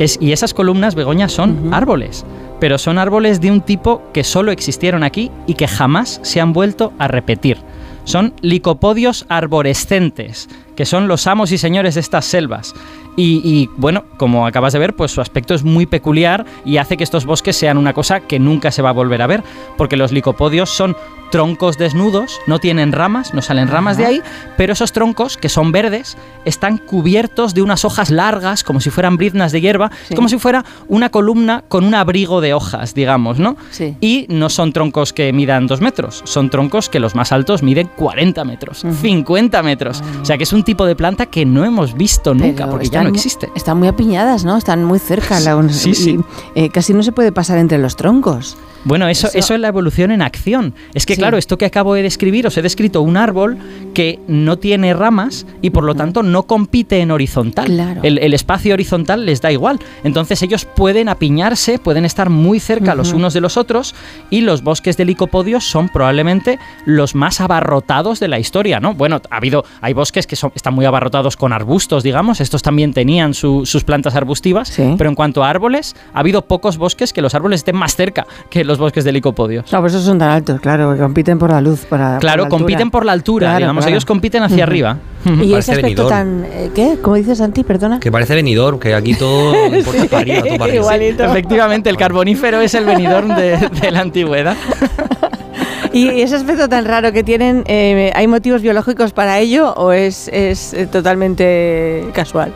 Es, 0.00 0.18
y 0.20 0.32
esas 0.32 0.52
columnas, 0.54 0.96
Begoña, 0.96 1.28
son 1.28 1.72
árboles. 1.72 2.24
Pero 2.58 2.78
son 2.78 2.98
árboles 2.98 3.40
de 3.40 3.50
un 3.52 3.60
tipo 3.60 4.02
que 4.12 4.24
solo 4.24 4.50
existieron 4.50 5.04
aquí 5.04 5.30
y 5.46 5.54
que 5.54 5.68
jamás 5.68 6.18
se 6.22 6.40
han 6.40 6.52
vuelto 6.52 6.92
a 6.98 7.06
repetir. 7.06 7.58
Son 8.04 8.34
licopodios 8.40 9.26
arborescentes, 9.28 10.48
que 10.76 10.86
son 10.86 11.08
los 11.08 11.26
amos 11.26 11.52
y 11.52 11.58
señores 11.58 11.94
de 11.94 12.00
estas 12.00 12.24
selvas. 12.24 12.74
Y, 13.16 13.40
y, 13.44 13.70
bueno, 13.76 14.04
como 14.16 14.46
acabas 14.46 14.72
de 14.72 14.78
ver, 14.78 14.94
pues 14.96 15.12
su 15.12 15.20
aspecto 15.20 15.54
es 15.54 15.62
muy 15.64 15.86
peculiar 15.86 16.44
y 16.64 16.78
hace 16.78 16.96
que 16.96 17.04
estos 17.04 17.24
bosques 17.26 17.56
sean 17.56 17.78
una 17.78 17.92
cosa 17.92 18.20
que 18.20 18.38
nunca 18.38 18.70
se 18.70 18.82
va 18.82 18.88
a 18.90 18.92
volver 18.92 19.22
a 19.22 19.26
ver, 19.26 19.42
porque 19.76 19.96
los 19.96 20.10
licopodios 20.12 20.70
son 20.70 20.96
troncos 21.30 21.78
desnudos, 21.78 22.38
no 22.46 22.60
tienen 22.60 22.92
ramas, 22.92 23.34
no 23.34 23.42
salen 23.42 23.66
ramas 23.66 23.96
de 23.96 24.06
ahí, 24.06 24.22
pero 24.56 24.72
esos 24.72 24.92
troncos, 24.92 25.36
que 25.36 25.48
son 25.48 25.72
verdes, 25.72 26.16
están 26.44 26.78
cubiertos 26.78 27.54
de 27.54 27.62
unas 27.62 27.84
hojas 27.84 28.10
largas, 28.10 28.62
como 28.62 28.80
si 28.80 28.90
fueran 28.90 29.16
briznas 29.16 29.50
de 29.50 29.60
hierba, 29.60 29.90
Sí. 30.06 30.14
como 30.14 30.28
si 30.28 30.38
fuera 30.38 30.64
una 30.86 31.08
columna 31.10 31.64
con 31.66 31.84
un 31.84 31.94
abrigo 31.96 32.40
de 32.40 32.54
hojas, 32.54 32.94
digamos, 32.94 33.40
¿no? 33.40 33.56
Sí. 33.72 33.96
Y 34.00 34.26
no 34.28 34.48
son 34.48 34.72
troncos 34.72 35.12
que 35.12 35.32
midan 35.32 35.66
2 35.66 35.80
metros, 35.80 36.22
son 36.24 36.50
troncos 36.50 36.88
que 36.88 37.00
los 37.00 37.16
más 37.16 37.32
altos 37.32 37.64
miden 37.64 37.88
40 37.96 38.44
metros, 38.44 38.84
50 39.00 39.60
metros. 39.64 40.04
O 40.22 40.24
sea 40.24 40.36
que 40.38 40.44
es 40.44 40.52
un 40.52 40.62
tipo 40.62 40.84
de 40.86 40.94
planta 40.94 41.26
que 41.26 41.44
no 41.44 41.64
hemos 41.64 41.94
visto 41.94 42.32
nunca, 42.32 42.64
Pero 42.64 42.70
porque 42.70 42.88
ya 42.90 43.02
no 43.04 43.14
existe. 43.14 43.50
Están 43.54 43.78
muy 43.78 43.88
apiñadas, 43.88 44.44
¿no? 44.44 44.56
Están 44.56 44.84
muy 44.84 44.98
cerca. 44.98 45.40
la 45.40 45.56
un- 45.56 45.70
Sí, 45.72 45.90
y, 45.90 45.94
sí. 45.94 46.20
eh, 46.54 46.70
casi 46.70 46.92
no 46.94 47.02
se 47.02 47.12
puede 47.12 47.32
pasar 47.32 47.58
entre 47.58 47.78
los 47.78 47.96
troncos. 47.96 48.56
Bueno, 48.84 49.08
eso, 49.08 49.28
Eso- 49.28 49.38
eso 49.38 49.54
es 49.54 49.60
la 49.60 49.68
evolución 49.68 50.10
en 50.10 50.22
acción. 50.22 50.74
Es 50.94 51.06
que, 51.06 51.14
Sí. 51.14 51.18
claro, 51.20 51.36
esto 51.38 51.56
que 51.58 51.64
acabo 51.64 51.94
de 51.94 52.02
describir, 52.02 52.46
os 52.46 52.56
he 52.56 52.62
descrito 52.62 53.00
un 53.02 53.16
árbol 53.16 53.56
que 53.94 54.18
no 54.28 54.58
tiene 54.58 54.92
ramas 54.94 55.46
y 55.62 55.70
por 55.70 55.84
lo 55.84 55.94
tanto 55.94 56.22
no 56.22 56.44
compite 56.44 57.00
en 57.00 57.10
horizontal. 57.10 57.66
Claro. 57.66 58.00
El, 58.02 58.18
el 58.18 58.34
espacio 58.34 58.74
horizontal 58.74 59.24
les 59.26 59.40
da 59.40 59.50
igual. 59.52 59.78
Entonces 60.02 60.42
ellos 60.42 60.64
pueden 60.66 61.08
apiñarse, 61.08 61.78
pueden 61.78 62.04
estar 62.04 62.28
muy 62.30 62.60
cerca 62.60 62.94
los 62.94 63.12
unos 63.12 63.32
de 63.34 63.40
los 63.40 63.56
otros 63.56 63.94
y 64.30 64.40
los 64.42 64.62
bosques 64.62 64.96
de 64.96 65.04
licopodios 65.04 65.64
son 65.64 65.88
probablemente 65.88 66.58
los 66.84 67.14
más 67.14 67.40
abarrotados 67.40 68.20
de 68.20 68.28
la 68.28 68.38
historia, 68.38 68.80
¿no? 68.80 68.94
Bueno, 68.94 69.20
ha 69.30 69.36
habido, 69.36 69.64
hay 69.80 69.92
bosques 69.94 70.26
que 70.26 70.36
son, 70.36 70.52
están 70.54 70.74
muy 70.74 70.84
abarrotados 70.84 71.36
con 71.36 71.52
arbustos, 71.52 72.02
digamos, 72.02 72.40
estos 72.40 72.62
también 72.62 72.92
tenían 72.92 73.34
su- 73.34 73.64
sus 73.64 73.84
plantas 73.84 74.14
arbustivas, 74.14 74.68
Sí. 74.68 74.94
pero 74.98 75.08
en 75.08 75.16
cuanto 75.16 75.42
a 75.44 75.50
árboles, 75.50 75.94
ha 76.12 76.20
habido 76.20 76.42
pocos 76.46 76.76
bosques 76.78 77.12
que 77.12 77.22
los 77.22 77.34
árboles 77.34 77.60
estén 77.60 77.76
más 77.76 77.96
cerca 77.96 78.26
que 78.50 78.64
los 78.64 78.73
bosques 78.78 79.04
de 79.04 79.12
licopodios. 79.12 79.72
No, 79.72 79.80
por 79.80 79.88
eso 79.90 80.00
son 80.00 80.18
tan 80.18 80.30
altos, 80.30 80.60
claro, 80.60 80.92
que 80.94 81.00
compiten 81.00 81.38
por 81.38 81.50
la 81.50 81.60
luz. 81.60 81.84
Para, 81.88 82.18
Claro, 82.18 82.44
por 82.44 82.52
la 82.52 82.58
compiten 82.58 82.78
altura. 82.82 82.90
por 82.90 83.04
la 83.06 83.12
altura, 83.12 83.46
Claro, 83.46 83.58
digamos, 83.58 83.84
claro. 83.84 83.94
ellos 83.94 84.04
compiten 84.04 84.42
hacia 84.42 84.64
arriba. 84.64 84.98
Y 85.24 85.28
Parece 85.28 85.58
ese 85.58 85.72
aspecto 85.72 86.04
venidor. 86.04 86.08
tan... 86.10 86.44
eh, 86.44 86.70
¿Qué? 86.74 86.98
¿Cómo 87.00 87.16
dices, 87.16 87.38
Santi? 87.38 87.64
Perdona. 87.64 87.98
Que 87.98 88.12
parece 88.12 88.34
venidor, 88.34 88.78
que 88.78 88.94
aquí 88.94 89.14
todo 89.14 89.54
importa 89.74 90.04
para 90.04 90.20
arriba, 90.20 90.40
todo 90.42 90.48
para 90.58 90.64
arriba. 90.64 90.74
Igualito. 90.82 91.24
Efectivamente, 91.24 91.88
el 91.88 91.96
carbonífero 91.96 92.60
es 92.60 92.74
el 92.74 92.84
venidor 92.84 93.26
de, 93.34 93.56
de 93.80 93.90
la 93.90 94.00
antigüedad. 94.00 94.54
¿Y 95.92 96.08
ese 96.22 96.34
aspecto 96.36 96.68
tan 96.68 96.84
raro 96.84 97.12
que 97.12 97.22
tienen, 97.22 97.62
eh, 97.68 98.10
hay 98.14 98.26
motivos 98.26 98.60
biológicos 98.62 99.12
para 99.12 99.38
ello 99.38 99.72
o 99.74 99.92
es, 99.92 100.28
es 100.32 100.74
eh, 100.74 100.86
totalmente 100.86 102.04
casual? 102.12 102.52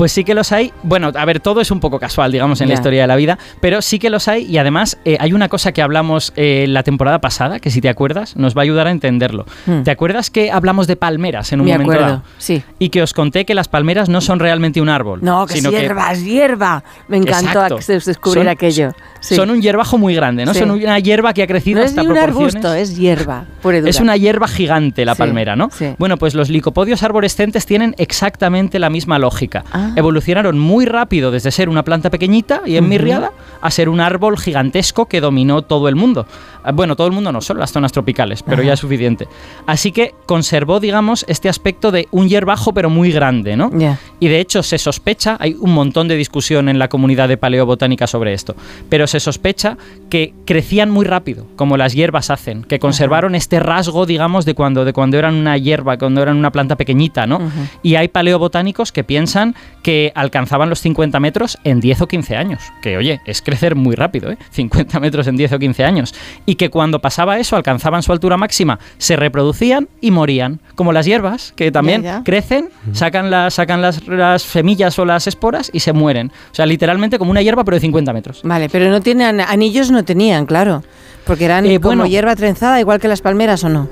Pues 0.00 0.12
sí 0.12 0.24
que 0.24 0.32
los 0.32 0.50
hay. 0.50 0.72
Bueno, 0.82 1.12
a 1.14 1.24
ver, 1.26 1.40
todo 1.40 1.60
es 1.60 1.70
un 1.70 1.78
poco 1.78 1.98
casual, 2.00 2.32
digamos, 2.32 2.62
en 2.62 2.68
la 2.68 2.72
historia 2.74 3.02
de 3.02 3.06
la 3.06 3.16
vida, 3.16 3.38
pero 3.60 3.82
sí 3.82 3.98
que 3.98 4.08
los 4.08 4.28
hay 4.28 4.46
y 4.46 4.56
además 4.56 4.96
eh, 5.04 5.18
hay 5.20 5.34
una 5.34 5.50
cosa 5.50 5.72
que 5.72 5.82
hablamos 5.82 6.32
eh, 6.36 6.64
la 6.68 6.82
temporada 6.82 7.18
pasada, 7.20 7.60
que 7.60 7.70
si 7.70 7.82
te 7.82 7.90
acuerdas, 7.90 8.34
nos 8.34 8.56
va 8.56 8.62
a 8.62 8.64
ayudar 8.64 8.86
a 8.86 8.92
entenderlo. 8.92 9.44
Hmm. 9.66 9.82
¿Te 9.82 9.90
acuerdas 9.90 10.30
que 10.30 10.50
hablamos 10.50 10.86
de 10.86 10.96
palmeras 10.96 11.52
en 11.52 11.60
un 11.60 11.66
Me 11.66 11.72
momento 11.72 11.92
acuerdo, 11.92 12.08
dado? 12.12 12.22
sí. 12.38 12.62
Y 12.78 12.88
que 12.88 13.02
os 13.02 13.12
conté 13.12 13.44
que 13.44 13.54
las 13.54 13.68
palmeras 13.68 14.08
no 14.08 14.22
son 14.22 14.38
realmente 14.38 14.80
un 14.80 14.88
árbol. 14.88 15.18
No, 15.22 15.46
que 15.46 15.52
es 15.52 15.60
sino 15.60 15.70
hierba, 15.70 16.12
es 16.12 16.24
hierba. 16.24 16.82
Me 17.08 17.18
encantó 17.18 17.50
Exacto. 17.66 17.78
ac- 17.80 18.02
descubrir 18.06 18.44
Son- 18.44 18.48
aquello. 18.48 18.92
Sí. 19.20 19.36
Son 19.36 19.50
un 19.50 19.60
hierbajo 19.60 19.98
muy 19.98 20.14
grande, 20.14 20.44
¿no? 20.44 20.52
Sí. 20.54 20.60
Son 20.60 20.70
una 20.70 20.98
hierba 20.98 21.32
que 21.34 21.42
ha 21.42 21.46
crecido 21.46 21.78
no 21.80 21.84
es 21.84 21.90
hasta 21.90 22.02
ni 22.02 22.08
un 22.08 22.14
proporciones. 22.14 22.54
arbusto, 22.56 22.74
es 22.74 22.96
hierba. 22.96 23.44
Es 23.86 24.00
una 24.00 24.16
hierba 24.16 24.48
gigante 24.48 25.04
la 25.04 25.14
Sí, 25.14 25.18
palmera, 25.18 25.54
¿no? 25.56 25.68
sí. 25.70 25.94
Bueno, 25.98 26.16
pues 26.16 26.34
los 26.34 26.48
licopodios 26.48 27.02
arborescentes 27.02 27.66
tienen 27.66 27.94
exactamente 27.98 28.78
la 28.78 28.88
misma 28.90 29.18
lógica. 29.18 29.64
Ah. 29.72 29.90
Evolucionaron 29.96 30.58
muy 30.58 30.86
rápido 30.86 31.30
desde 31.30 31.50
ser 31.50 31.68
una 31.68 31.82
planta 31.84 32.08
pequeñita 32.10 32.62
y 32.64 32.76
enmirriada 32.76 33.32
a 33.60 33.70
ser 33.70 33.88
un 33.90 34.00
árbol 34.00 34.38
gigantesco 34.38 35.06
que 35.06 35.20
dominó 35.20 35.62
todo 35.62 35.88
el 35.88 35.94
mundo. 35.96 36.26
Ah, 36.64 36.72
Bueno, 36.72 36.96
todo 36.96 37.06
el 37.06 37.12
mundo 37.12 37.32
no, 37.32 37.40
solo 37.40 37.60
las 37.60 37.72
zonas 37.72 37.92
tropicales, 37.92 38.42
pero 38.42 38.56
Ajá. 38.56 38.64
ya 38.64 38.72
es 38.74 38.80
suficiente. 38.80 39.28
Así 39.66 39.92
que 39.92 40.14
conservó, 40.26 40.80
digamos, 40.80 41.24
este 41.28 41.48
aspecto 41.48 41.90
de 41.90 42.08
un 42.10 42.28
hierbajo 42.28 42.72
pero 42.72 42.90
muy 42.90 43.12
grande, 43.12 43.56
¿no? 43.56 43.70
Ya. 43.76 43.98
Y 44.18 44.28
de 44.28 44.40
hecho 44.40 44.62
se 44.62 44.78
sospecha, 44.78 45.36
hay 45.40 45.56
un 45.58 45.72
montón 45.72 46.08
de 46.08 46.16
discusión 46.16 46.68
en 46.68 46.78
la 46.78 46.88
comunidad 46.88 47.28
de 47.28 47.36
paleobotánica 47.36 48.06
sobre 48.06 48.32
esto, 48.32 48.54
pero 48.88 49.06
se 49.06 49.20
sospecha 49.20 49.76
que 50.10 50.34
crecían 50.44 50.90
muy 50.90 51.04
rápido, 51.04 51.46
como 51.56 51.76
las 51.76 51.94
hierbas 51.94 52.30
hacen, 52.30 52.64
que 52.64 52.78
conservaron 52.78 53.34
este 53.34 53.60
rasgo, 53.60 54.06
digamos, 54.06 54.44
de 54.44 54.54
cuando, 54.54 54.84
de 54.84 54.92
cuando 54.92 55.18
eran 55.18 55.34
una 55.34 55.56
hierba, 55.56 55.98
cuando 55.98 56.22
eran 56.22 56.36
una 56.36 56.50
planta 56.50 56.76
pequeñita, 56.76 57.26
¿no? 57.26 57.40
Y 57.82 57.94
hay 57.94 58.08
paleobotánicos 58.08 58.92
que 58.92 59.04
piensan 59.04 59.54
que 59.82 60.12
alcanzaban 60.14 60.68
los 60.68 60.80
50 60.80 61.18
metros 61.20 61.58
en 61.64 61.80
10 61.80 62.02
o 62.02 62.06
15 62.08 62.36
años, 62.36 62.60
que 62.82 62.96
oye, 62.96 63.20
es 63.26 63.42
crecer 63.42 63.74
muy 63.74 63.94
rápido, 63.94 64.30
¿eh? 64.30 64.38
50 64.50 65.00
metros 65.00 65.26
en 65.26 65.36
10 65.36 65.52
o 65.52 65.58
15 65.58 65.84
años, 65.84 66.14
y 66.50 66.56
que 66.56 66.68
cuando 66.68 66.98
pasaba 66.98 67.38
eso, 67.38 67.54
alcanzaban 67.54 68.02
su 68.02 68.10
altura 68.10 68.36
máxima, 68.36 68.80
se 68.98 69.14
reproducían 69.14 69.88
y 70.00 70.10
morían, 70.10 70.58
como 70.74 70.92
las 70.92 71.06
hierbas, 71.06 71.52
que 71.54 71.70
también 71.70 72.02
Ya, 72.02 72.16
ya. 72.18 72.24
crecen, 72.24 72.70
sacan, 72.92 73.30
las 73.30 73.54
sacan 73.54 73.80
las, 73.80 74.04
las 74.08 74.42
semillas 74.42 74.98
o 74.98 75.04
las 75.04 75.28
esporas 75.28 75.70
y 75.72 75.78
se 75.78 75.92
mueren. 75.92 76.32
O 76.50 76.54
sea, 76.54 76.66
literalmente 76.66 77.18
como 77.20 77.30
una 77.30 77.40
hierba, 77.42 77.62
pero 77.62 77.76
de 77.76 77.80
50 77.82 78.12
metros. 78.12 78.40
Vale, 78.42 78.68
pero 78.68 78.90
no 78.90 79.00
tienen 79.00 79.40
anillos, 79.40 79.92
no 79.92 80.02
tenían, 80.04 80.44
claro. 80.44 80.82
Porque 81.24 81.44
eran 81.44 81.66
Eh, 81.66 81.78
como 81.78 81.96
bueno. 81.98 82.06
hierba 82.06 82.34
trenzada, 82.34 82.80
igual 82.80 82.98
que 82.98 83.06
las 83.06 83.20
palmeras, 83.20 83.62
¿o 83.62 83.68
no? 83.68 83.88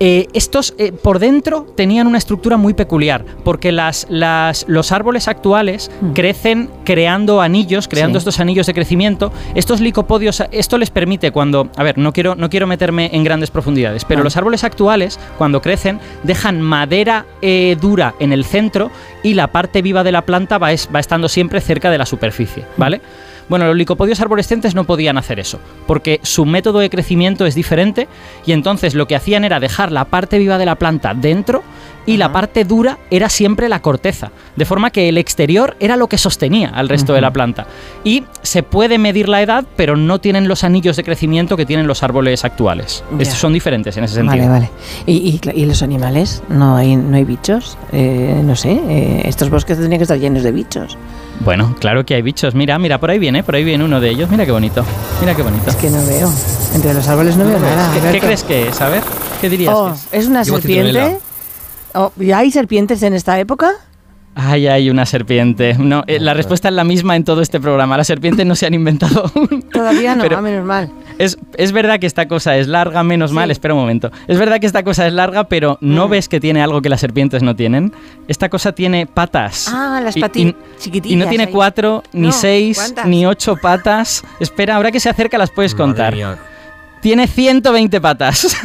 Eh, 0.00 0.28
estos 0.32 0.74
eh, 0.78 0.92
por 0.92 1.18
dentro 1.18 1.66
tenían 1.76 2.06
una 2.06 2.18
estructura 2.18 2.56
muy 2.56 2.72
peculiar, 2.72 3.24
porque 3.44 3.72
las, 3.72 4.06
las, 4.08 4.64
los 4.68 4.92
árboles 4.92 5.26
actuales 5.26 5.90
Mm. 6.00 6.12
crecen 6.12 6.70
creando 6.84 7.40
anillos, 7.40 7.88
creando 7.88 8.18
Sí. 8.18 8.22
estos 8.28 8.38
anillos 8.40 8.66
de 8.66 8.74
crecimiento. 8.74 9.32
Estos 9.56 9.80
licopodios, 9.80 10.42
esto 10.52 10.78
les 10.78 10.90
permite 10.90 11.32
cuando, 11.32 11.68
a 11.76 11.82
ver, 11.82 11.98
no 11.98 12.12
quiero, 12.12 12.36
no 12.36 12.48
quiero 12.48 12.66
meterme 12.68 13.10
en 13.12 13.24
grandes 13.24 13.50
profundidades, 13.50 14.04
pero 14.04 14.18
Vale. 14.20 14.24
los 14.26 14.36
árboles 14.36 14.62
actuales, 14.62 15.18
cuando 15.36 15.60
crecen, 15.60 15.98
dejan 16.22 16.60
madera 16.62 17.26
eh, 17.42 17.76
dura 17.80 18.14
en 18.20 18.32
el 18.32 18.44
centro 18.44 18.90
y 19.24 19.34
la 19.34 19.48
parte 19.48 19.82
viva 19.82 20.04
de 20.04 20.12
la 20.12 20.22
planta 20.22 20.58
va, 20.58 20.70
es- 20.72 20.88
va 20.94 21.00
estando 21.00 21.28
siempre 21.28 21.60
cerca 21.60 21.90
de 21.90 21.98
la 21.98 22.06
superficie, 22.06 22.64
¿vale? 22.76 23.00
Bueno, 23.48 23.66
los 23.66 23.76
licopodios 23.76 24.20
arborescentes 24.20 24.74
no 24.74 24.84
podían 24.84 25.16
hacer 25.16 25.40
eso, 25.40 25.58
porque 25.86 26.20
su 26.22 26.44
método 26.44 26.80
de 26.80 26.90
crecimiento 26.90 27.46
es 27.46 27.54
diferente 27.54 28.08
y 28.44 28.52
entonces 28.52 28.94
lo 28.94 29.06
que 29.06 29.16
hacían 29.16 29.44
era 29.44 29.60
dejar 29.60 29.90
la 29.90 30.04
parte 30.04 30.38
viva 30.38 30.58
de 30.58 30.66
la 30.66 30.76
planta 30.76 31.14
dentro 31.14 31.62
y 32.08 32.16
la 32.16 32.32
parte 32.32 32.64
dura 32.64 32.96
era 33.10 33.28
siempre 33.28 33.68
la 33.68 33.82
corteza, 33.82 34.30
de 34.56 34.64
forma 34.64 34.90
que 34.90 35.10
el 35.10 35.18
exterior 35.18 35.76
era 35.78 35.94
lo 35.94 36.06
que 36.06 36.16
sostenía 36.16 36.70
al 36.70 36.88
resto 36.88 37.12
de 37.12 37.20
la 37.20 37.30
planta. 37.30 37.66
Y 38.02 38.24
se 38.40 38.62
puede 38.62 38.96
medir 38.96 39.28
la 39.28 39.42
edad, 39.42 39.66
pero 39.76 39.94
no 39.94 40.18
tienen 40.18 40.48
los 40.48 40.64
anillos 40.64 40.96
de 40.96 41.04
crecimiento 41.04 41.54
que 41.54 41.66
tienen 41.66 41.86
los 41.86 42.02
árboles 42.02 42.46
actuales. 42.46 43.04
Ya. 43.10 43.22
Estos 43.24 43.38
son 43.38 43.52
diferentes 43.52 43.94
en 43.98 44.04
ese 44.04 44.14
sentido. 44.14 44.48
Vale, 44.48 44.48
vale. 44.48 44.70
¿Y, 45.04 45.38
y, 45.54 45.66
los 45.66 45.82
animales? 45.82 46.42
¿No 46.48 46.76
hay, 46.76 46.96
no 46.96 47.14
hay 47.14 47.24
bichos? 47.24 47.76
Eh, 47.92 48.40
no 48.42 48.56
sé, 48.56 48.70
eh, 48.88 49.22
estos 49.26 49.50
bosques 49.50 49.76
tendrían 49.76 49.98
que 49.98 50.04
estar 50.04 50.18
llenos 50.18 50.42
de 50.42 50.50
bichos. 50.50 50.96
Bueno, 51.40 51.76
claro 51.78 52.06
que 52.06 52.14
hay 52.14 52.22
bichos. 52.22 52.54
Mira, 52.54 52.78
mira, 52.78 52.98
por 52.98 53.10
ahí 53.10 53.18
viene, 53.18 53.42
por 53.42 53.54
ahí 53.54 53.64
viene 53.64 53.84
uno 53.84 54.00
de 54.00 54.08
ellos. 54.08 54.30
Mira 54.30 54.46
qué 54.46 54.52
bonito. 54.52 54.82
Mira 55.20 55.34
qué 55.34 55.42
bonito. 55.42 55.68
Es 55.68 55.76
que 55.76 55.90
no 55.90 56.04
veo. 56.06 56.32
Entre 56.74 56.94
los 56.94 57.06
árboles 57.06 57.36
no 57.36 57.44
veo 57.44 57.58
nada. 57.58 57.92
¿Qué, 58.10 58.18
crees 58.18 58.44
que 58.44 58.68
es? 58.68 58.80
A 58.80 58.88
ver, 58.88 59.02
¿qué 59.42 59.50
dirías 59.50 59.74
Oh, 59.76 59.88
que 60.10 60.16
es? 60.16 60.24
¿Es 60.24 60.26
una 60.26 60.42
Llevo 60.42 60.56
serpiente? 60.56 60.88
citronela. 60.88 61.27
Oh, 61.94 62.12
¿Y 62.18 62.32
hay 62.32 62.50
serpientes 62.50 63.02
en 63.02 63.14
esta 63.14 63.38
época? 63.40 63.72
Ay, 64.40 64.68
hay 64.68 64.88
una 64.88 65.04
serpiente. 65.04 65.74
No, 65.78 66.04
eh, 66.06 66.20
la 66.20 66.32
respuesta 66.32 66.68
es 66.68 66.74
la 66.74 66.84
misma 66.84 67.16
en 67.16 67.24
todo 67.24 67.40
este 67.42 67.58
programa. 67.58 67.96
Las 67.96 68.06
serpientes 68.06 68.46
no 68.46 68.54
se 68.54 68.66
han 68.66 68.74
inventado 68.74 69.32
aún. 69.34 69.62
Todavía 69.62 70.14
no, 70.14 70.22
Pero- 70.22 70.38
ah, 70.38 70.42
menos 70.42 70.64
mal. 70.64 70.92
Es, 71.18 71.36
es 71.56 71.72
verdad 71.72 71.98
que 71.98 72.06
esta 72.06 72.28
cosa 72.28 72.56
es 72.56 72.68
larga, 72.68 73.02
menos 73.02 73.30
Sí. 73.30 73.34
mal, 73.34 73.50
espera 73.50 73.74
un 73.74 73.80
momento. 73.80 74.12
Es 74.28 74.38
verdad 74.38 74.60
que 74.60 74.66
esta 74.66 74.84
cosa 74.84 75.08
es 75.08 75.12
larga, 75.12 75.48
pero 75.48 75.76
¿no 75.80 76.06
Mm. 76.06 76.10
ves 76.10 76.28
que 76.28 76.38
tiene 76.38 76.62
algo 76.62 76.80
que 76.80 76.88
las 76.88 77.00
serpientes 77.00 77.42
no 77.42 77.56
tienen? 77.56 77.92
Esta 78.28 78.48
cosa 78.48 78.70
tiene 78.70 79.06
patas. 79.06 79.66
Ah, 79.68 80.00
las 80.04 80.16
patitas 80.16 80.54
y- 80.78 80.80
chiquitillas. 80.80 81.12
Y 81.14 81.16
no 81.16 81.26
tiene 81.28 81.44
ahí. 81.46 81.50
cuatro, 81.52 82.04
ni 82.12 82.28
No, 82.28 82.32
seis, 82.32 82.76
¿cuántas? 82.78 83.06
ni 83.06 83.26
ocho 83.26 83.56
patas. 83.56 84.22
Espera, 84.38 84.76
ahora 84.76 84.92
que 84.92 85.00
se 85.00 85.08
acerca 85.08 85.36
las 85.38 85.50
puedes 85.50 85.72
Madre 85.74 85.84
contar. 85.84 86.14
mía. 86.14 86.38
Tiene 87.02 87.26
120 87.26 88.00
patas. 88.00 88.56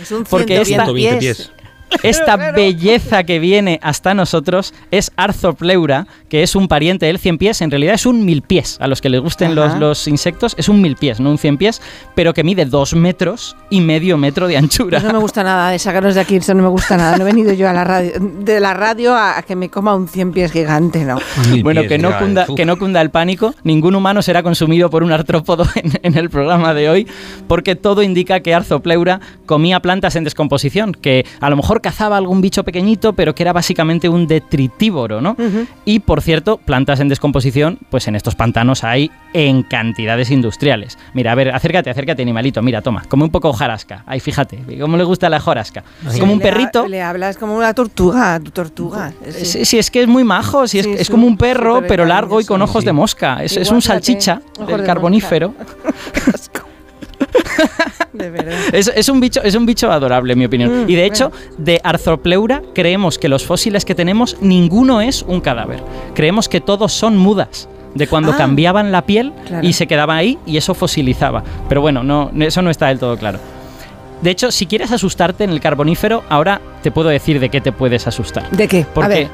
Es 0.00 0.12
un 0.12 0.22
porque 0.30 0.64
120 0.64 0.70
esta- 0.70 0.84
120 0.84 1.18
pies. 1.18 1.52
Esta 2.02 2.36
belleza 2.52 3.24
que 3.24 3.38
viene 3.38 3.80
hasta 3.82 4.14
nosotros 4.14 4.74
es 4.90 5.12
Arthropleura, 5.16 6.06
que 6.28 6.42
es 6.42 6.54
un 6.54 6.68
pariente 6.68 7.06
del 7.06 7.18
cien 7.18 7.38
pies, 7.38 7.60
en 7.62 7.70
realidad 7.70 7.94
es 7.94 8.06
un 8.06 8.24
mil 8.24 8.42
pies, 8.42 8.76
a 8.80 8.86
los 8.86 9.00
que 9.00 9.08
les 9.08 9.20
gusten 9.20 9.54
los, 9.54 10.08
insectos, 10.08 10.54
es 10.58 10.68
un 10.68 10.80
mil 10.80 10.96
pies, 10.96 11.20
no 11.20 11.30
un 11.30 11.38
cien 11.38 11.56
pies, 11.56 11.80
pero 12.14 12.34
que 12.34 12.44
mide 12.44 12.64
dos 12.64 12.94
metros 12.94 13.56
y 13.70 13.80
medio 13.80 14.16
metro 14.16 14.48
de 14.48 14.56
anchura. 14.56 15.00
No 15.00 15.12
me 15.12 15.18
gusta 15.18 15.42
nada, 15.42 15.70
de 15.70 15.78
sacarnos 15.78 16.14
de 16.14 16.20
aquí, 16.20 16.36
eso 16.36 16.54
no 16.54 16.62
me 16.62 16.68
gusta 16.68 16.96
nada. 16.96 17.16
No 17.16 17.22
he 17.22 17.26
venido 17.26 17.52
yo 17.52 17.68
a 17.68 17.72
la 17.72 17.84
radio, 17.84 18.12
de 18.18 18.60
la 18.60 18.74
radio 18.74 19.14
a, 19.14 19.38
a 19.38 19.42
que 19.42 19.56
me 19.56 19.68
coma 19.68 19.94
un 19.94 20.08
cien 20.08 20.32
pies 20.32 20.52
gigante, 20.52 21.04
no. 21.04 21.18
Mil 21.50 21.62
Bueno, 21.62 21.82
pies, 21.82 21.92
que 21.92 21.98
no, 21.98 22.16
cunda, 22.18 22.46
que 22.54 22.64
no 22.64 22.78
cunda 22.78 23.00
el 23.00 23.10
pánico, 23.10 23.54
ningún 23.64 23.94
humano 23.94 24.22
será 24.22 24.42
consumido 24.42 24.90
por 24.90 25.02
un 25.02 25.12
artrópodo 25.12 25.64
en, 25.74 25.92
en 26.02 26.16
el 26.16 26.30
programa 26.30 26.74
de 26.74 26.88
hoy, 26.88 27.06
porque 27.46 27.76
todo 27.76 28.02
indica 28.02 28.40
que 28.40 28.54
Arzopleura 28.54 29.20
comía 29.46 29.80
plantas 29.80 30.16
en 30.16 30.24
descomposición, 30.24 30.92
que 30.92 31.24
a 31.40 31.50
lo 31.50 31.56
mejor 31.56 31.77
cazaba 31.80 32.16
algún 32.16 32.40
bicho 32.40 32.64
pequeñito, 32.64 33.12
pero 33.12 33.34
que 33.34 33.42
era 33.42 33.52
básicamente 33.52 34.08
un 34.08 34.26
detritívoro, 34.26 35.20
¿no? 35.20 35.36
Y 35.84 36.00
por 36.00 36.22
cierto, 36.22 36.58
plantas 36.58 37.00
en 37.00 37.08
descomposición, 37.08 37.78
pues 37.90 38.08
en 38.08 38.14
estos 38.16 38.34
pantanos 38.34 38.84
hay 38.84 39.10
en 39.32 39.62
cantidades 39.62 40.30
industriales. 40.30 40.98
Mira, 41.14 41.32
a 41.32 41.34
ver, 41.34 41.50
acércate, 41.54 41.90
acércate, 41.90 42.22
animalito, 42.22 42.62
mira, 42.62 42.82
toma, 42.82 43.02
como 43.08 43.24
un 43.24 43.30
poco 43.30 43.50
hojarasca. 43.50 44.04
Ahí, 44.06 44.20
fíjate, 44.20 44.58
cómo 44.80 44.96
le 44.96 45.04
gusta 45.04 45.28
la 45.28 45.38
hojarasca. 45.38 45.84
Sí. 46.10 46.20
Como 46.20 46.32
un 46.32 46.38
Le 46.38 46.44
ha- 46.44 46.52
perrito. 46.52 46.88
Le 46.88 47.02
hablas 47.02 47.36
como 47.36 47.56
una 47.56 47.74
tortuga, 47.74 48.40
tu 48.40 48.50
tortuga. 48.50 49.12
Sí. 49.30 49.44
Sí, 49.44 49.64
sí, 49.64 49.78
es 49.78 49.90
que 49.90 50.02
es 50.02 50.08
muy 50.08 50.24
majo, 50.24 50.66
sí, 50.66 50.78
es, 50.78 50.86
es 50.86 51.10
como 51.10 51.26
un 51.26 51.36
perro, 51.36 51.82
pero 51.86 52.04
largo 52.04 52.40
y 52.40 52.44
con 52.44 52.62
ojos 52.62 52.84
de 52.84 52.92
mosca. 52.92 53.42
Es, 53.42 53.70
un 53.70 53.82
salchicha 53.82 54.40
del 54.66 54.78
de 54.80 54.84
carbonífero. 54.84 55.54
De 58.12 58.30
verdad. 58.30 58.54
Es, 58.72 58.88
es 58.94 59.08
un 59.08 59.20
bicho, 59.20 59.42
es 59.42 59.54
un 59.54 59.66
bicho 59.66 59.90
adorable, 59.90 60.32
en 60.32 60.38
mi 60.38 60.44
opinión. 60.46 60.84
Mm, 60.86 60.90
y 60.90 60.94
de 60.94 61.04
hecho, 61.06 61.30
de 61.58 61.80
Arthropleura 61.84 62.62
creemos 62.74 63.18
que 63.18 63.28
los 63.28 63.44
fósiles 63.44 63.84
que 63.84 63.94
tenemos, 63.94 64.36
ninguno 64.40 65.00
es 65.00 65.22
un 65.22 65.40
cadáver. 65.40 65.80
Creemos 66.14 66.48
que 66.48 66.60
todos 66.60 66.92
son 66.92 67.16
mudas. 67.16 67.68
De 67.94 68.06
cuando 68.06 68.32
Ah. 68.32 68.36
cambiaban 68.36 68.92
la 68.92 69.02
piel 69.02 69.32
Claro. 69.46 69.66
y 69.66 69.72
se 69.72 69.86
quedaba 69.86 70.14
ahí 70.16 70.38
y 70.46 70.56
eso 70.58 70.74
fosilizaba. 70.74 71.42
Pero 71.68 71.80
bueno, 71.80 72.02
no, 72.04 72.30
eso 72.40 72.60
no 72.62 72.70
está 72.70 72.88
del 72.88 72.98
todo 72.98 73.16
claro. 73.16 73.38
De 74.22 74.30
hecho, 74.30 74.50
si 74.52 74.66
quieres 74.66 74.92
asustarte 74.92 75.44
en 75.44 75.50
el 75.50 75.60
carbonífero, 75.60 76.22
ahora 76.28 76.60
te 76.82 76.90
puedo 76.90 77.08
decir 77.08 77.40
de 77.40 77.48
qué 77.48 77.60
te 77.60 77.72
puedes 77.72 78.06
asustar. 78.06 78.50
¿De 78.50 78.68
qué? 78.68 78.80
a 78.82 78.86
Porque 78.94 79.08
ver. 79.14 79.28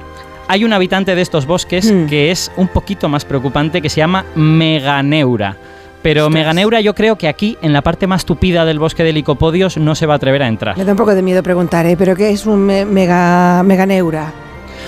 hay 0.46 0.64
un 0.64 0.72
habitante 0.72 1.14
de 1.14 1.22
estos 1.22 1.46
bosques 1.46 1.90
Hmm. 1.92 2.06
que 2.06 2.30
es 2.30 2.52
un 2.56 2.68
poquito 2.68 3.08
más 3.08 3.24
preocupante, 3.24 3.82
que 3.82 3.88
se 3.90 3.96
llama 3.98 4.24
Meganeura. 4.34 5.56
Pero 6.04 6.26
Ostras. 6.26 6.34
Meganeura 6.40 6.80
yo 6.82 6.94
creo 6.94 7.16
que 7.16 7.26
aquí, 7.26 7.56
en 7.62 7.72
la 7.72 7.80
parte 7.82 8.06
más 8.06 8.24
tupida 8.26 8.64
del 8.66 8.78
bosque 8.78 9.02
de 9.02 9.12
licopodios, 9.12 9.78
no 9.78 9.94
se 9.96 10.04
va 10.06 10.12
a 10.12 10.16
atrever 10.18 10.42
a 10.42 10.48
entrar. 10.48 10.76
Me 10.78 10.84
da 10.84 10.92
un 10.92 10.98
poco 10.98 11.14
de 11.14 11.22
miedo 11.22 11.42
preguntar, 11.42 11.86
¿eh? 11.86 11.96
¿Pero 11.98 12.14
qué 12.14 12.28
es 12.30 12.44
un 12.46 12.60
me- 12.60 12.84
mega, 12.84 13.62
meganeura? 13.64 14.30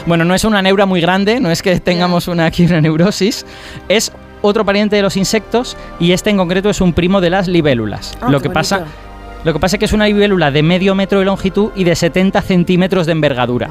Bueno, 0.04 0.26
no 0.26 0.34
es 0.34 0.44
una 0.44 0.60
neura 0.60 0.84
muy 0.84 1.00
grande, 1.00 1.40
no 1.40 1.50
es 1.50 1.62
que 1.62 1.80
tengamos 1.80 2.28
una, 2.28 2.44
aquí 2.44 2.66
una 2.66 2.80
neurosis, 2.82 3.46
es 3.88 4.12
otro 4.42 4.64
pariente 4.66 4.94
de 4.94 5.02
los 5.02 5.16
insectos 5.16 5.76
y 5.98 6.12
este 6.12 6.28
en 6.30 6.36
concreto 6.36 6.68
es 6.68 6.80
un 6.82 6.92
primo 6.92 7.20
de 7.22 7.30
las 7.30 7.48
libélulas. 7.48 8.16
Ah, 8.20 8.30
lo, 8.30 8.38
que 8.40 8.50
pasa, 8.50 8.84
lo 9.42 9.52
que 9.54 9.58
pasa 9.58 9.76
es 9.76 9.78
que 9.80 9.86
es 9.86 9.92
una 9.94 10.06
libélula 10.06 10.50
de 10.50 10.62
medio 10.62 10.94
metro 10.94 11.18
de 11.18 11.24
longitud 11.24 11.70
y 11.74 11.84
de 11.84 11.94
70 11.96 12.42
centímetros 12.42 13.06
de 13.06 13.12
envergadura. 13.12 13.70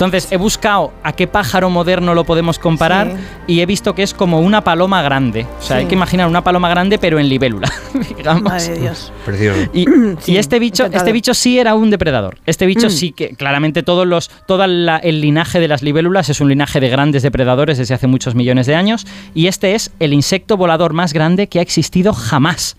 Entonces 0.00 0.32
he 0.32 0.38
buscado 0.38 0.94
a 1.02 1.12
qué 1.12 1.26
pájaro 1.26 1.68
moderno 1.68 2.14
lo 2.14 2.24
podemos 2.24 2.58
comparar 2.58 3.08
Sí. 3.46 3.52
y 3.54 3.60
he 3.60 3.66
visto 3.66 3.94
que 3.94 4.02
es 4.02 4.14
como 4.14 4.40
una 4.40 4.64
paloma 4.64 5.02
grande. 5.02 5.46
O 5.58 5.62
sea, 5.62 5.76
Sí. 5.76 5.82
hay 5.82 5.86
que 5.88 5.94
imaginar 5.94 6.26
una 6.26 6.42
paloma 6.42 6.70
grande 6.70 6.96
pero 6.98 7.18
en 7.18 7.28
libélula, 7.28 7.70
digamos. 8.16 8.42
Madre 8.44 8.68
de 8.70 8.80
Dios. 8.80 9.12
Precioso. 9.26 9.60
Y, 9.74 9.84
Sí, 10.20 10.32
y 10.32 10.36
este 10.38 10.58
bicho, 10.58 10.84
encantado. 10.84 11.02
este 11.04 11.12
bicho 11.12 11.34
sí 11.34 11.58
era 11.58 11.74
un 11.74 11.90
depredador. 11.90 12.38
Este 12.46 12.64
bicho 12.64 12.86
Mm. 12.86 12.90
sí 12.90 13.12
que 13.12 13.36
claramente 13.36 13.82
todos 13.82 14.06
los, 14.06 14.30
todo 14.46 14.66
la- 14.66 14.96
el 14.96 15.20
linaje 15.20 15.60
de 15.60 15.68
las 15.68 15.82
libélulas 15.82 16.30
es 16.30 16.40
un 16.40 16.48
linaje 16.48 16.80
de 16.80 16.88
grandes 16.88 17.22
depredadores 17.22 17.76
desde 17.76 17.92
hace 17.92 18.06
muchos 18.06 18.34
millones 18.34 18.66
de 18.66 18.76
años. 18.76 19.06
Y 19.34 19.48
este 19.48 19.74
es 19.74 19.90
el 20.00 20.14
insecto 20.14 20.56
volador 20.56 20.94
más 20.94 21.12
grande 21.12 21.46
que 21.48 21.58
ha 21.58 21.62
existido 21.62 22.14
jamás. 22.14 22.78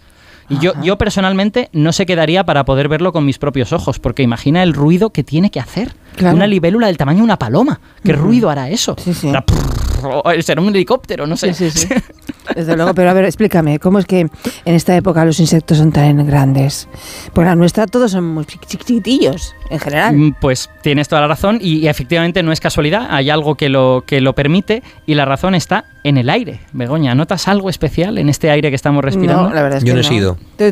Y 0.51 0.59
yo, 0.59 0.73
yo 0.83 0.97
personalmente 0.97 1.69
no 1.73 1.91
se 1.93 2.05
quedaría 2.05 2.43
para 2.43 2.65
poder 2.65 2.87
verlo 2.89 3.11
con 3.13 3.25
mis 3.25 3.37
propios 3.39 3.73
ojos, 3.73 3.99
porque 3.99 4.21
imagina 4.23 4.61
el 4.63 4.73
ruido 4.73 5.09
que 5.11 5.23
tiene 5.23 5.49
que 5.49 5.59
hacer. 5.59 5.93
Claro. 6.15 6.35
Una 6.35 6.45
libélula 6.47 6.87
del 6.87 6.97
tamaño 6.97 7.19
de 7.19 7.23
una 7.23 7.39
paloma. 7.39 7.79
¿Qué 8.03 8.11
ruido 8.13 8.49
hará 8.49 8.69
eso? 8.69 8.95
Sí, 8.99 9.13
sí. 9.13 9.29
Hará 9.29 9.45
prrr, 9.45 10.43
Será 10.43 10.61
un 10.61 10.69
helicóptero, 10.69 11.25
no 11.25 11.37
sé. 11.37 11.53
Sí, 11.53 11.71
sí, 11.71 11.87
sí. 11.87 11.93
Desde 12.55 12.75
luego, 12.75 12.93
pero 12.93 13.09
a 13.11 13.13
ver, 13.13 13.23
explícame, 13.25 13.79
¿cómo 13.79 13.99
es 13.99 14.05
que 14.05 14.21
en 14.21 14.29
esta 14.75 14.95
época 14.95 15.23
los 15.23 15.39
insectos 15.39 15.77
son 15.77 15.91
tan 15.93 16.25
grandes? 16.25 16.87
Por 17.33 17.45
la 17.45 17.55
nuestra 17.55 17.85
todos 17.87 18.11
son 18.11 18.25
muy 18.25 18.43
chiqui- 18.43 18.65
chiquitillos, 18.65 19.55
en 19.69 19.79
general. 19.79 20.17
Mm, 20.17 20.35
Pues 20.41 20.69
tienes 20.81 21.07
toda 21.07 21.21
la 21.21 21.27
razón 21.27 21.59
y, 21.61 21.75
y 21.77 21.87
efectivamente 21.87 22.43
no 22.43 22.51
es 22.51 22.59
casualidad, 22.59 23.07
hay 23.09 23.29
algo 23.29 23.55
que 23.55 23.69
lo, 23.69 24.03
que 24.05 24.19
lo 24.21 24.33
permite 24.33 24.83
y 25.05 25.13
la 25.13 25.23
razón 25.25 25.55
está 25.55 25.85
en 26.03 26.17
el 26.17 26.29
aire. 26.29 26.59
Begoña, 26.73 27.15
¿notas 27.15 27.47
algo 27.47 27.69
especial 27.69 28.17
en 28.17 28.29
este 28.29 28.49
aire 28.49 28.69
que 28.69 28.75
estamos 28.75 29.03
respirando? 29.03 29.49
No, 29.49 29.55
la 29.55 29.61
verdad 29.61 29.77
es 29.77 29.83
Yo 29.83 29.93
que 29.93 29.95
no 29.95 30.01
he 30.01 30.03
sido. 30.03 30.37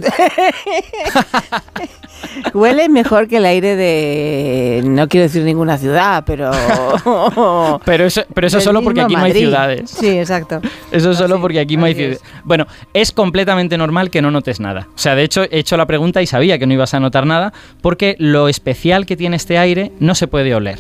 Huele 2.54 2.90
mejor 2.90 3.28
que 3.28 3.38
el 3.38 3.46
aire 3.46 3.76
de. 3.76 4.82
No 4.86 5.08
quiero 5.08 5.24
decir 5.24 5.44
ninguna 5.44 5.78
ciudad, 5.78 6.24
pero. 6.26 6.52
Pero 7.86 8.06
eso, 8.06 8.24
pero 8.34 8.48
eso 8.48 8.62
solo 8.62 8.82
porque 8.82 9.02
aquí 9.02 9.16
no 9.16 9.24
hay 9.24 9.34
ciudades. 9.34 9.90
Sí, 9.90 10.18
exacto. 10.18 10.62
Eso 10.92 11.14
solo 11.14 11.36
Así, 11.36 11.42
porque 11.42 11.60
aquí 11.60 11.78
no 11.78 11.86
hay 11.86 11.96
ciudades. 11.96 12.22
Bueno, 12.44 12.68
es 12.94 13.12
completamente 13.12 13.78
normal 13.78 14.10
que 14.10 14.22
no 14.22 14.32
notes 14.32 14.60
nada. 14.60 14.88
O 14.94 14.98
sea, 14.98 15.16
de 15.16 15.24
hecho, 15.24 15.44
he 15.44 15.60
hecho 15.60 15.78
la 15.78 15.86
pregunta 15.86 16.22
y 16.22 16.28
sabía 16.28 16.60
que 16.60 16.68
no 16.68 16.74
ibas 16.74 16.94
a 16.94 17.00
notar 17.00 17.26
nada 17.26 17.54
porque 17.82 18.16
lo 18.20 18.48
especial 18.48 19.06
que 19.06 19.16
tiene 19.16 19.36
este 19.36 19.58
aire 19.58 19.92
no 20.00 20.16
se 20.16 20.28
puede 20.28 20.54
oler. 20.54 20.80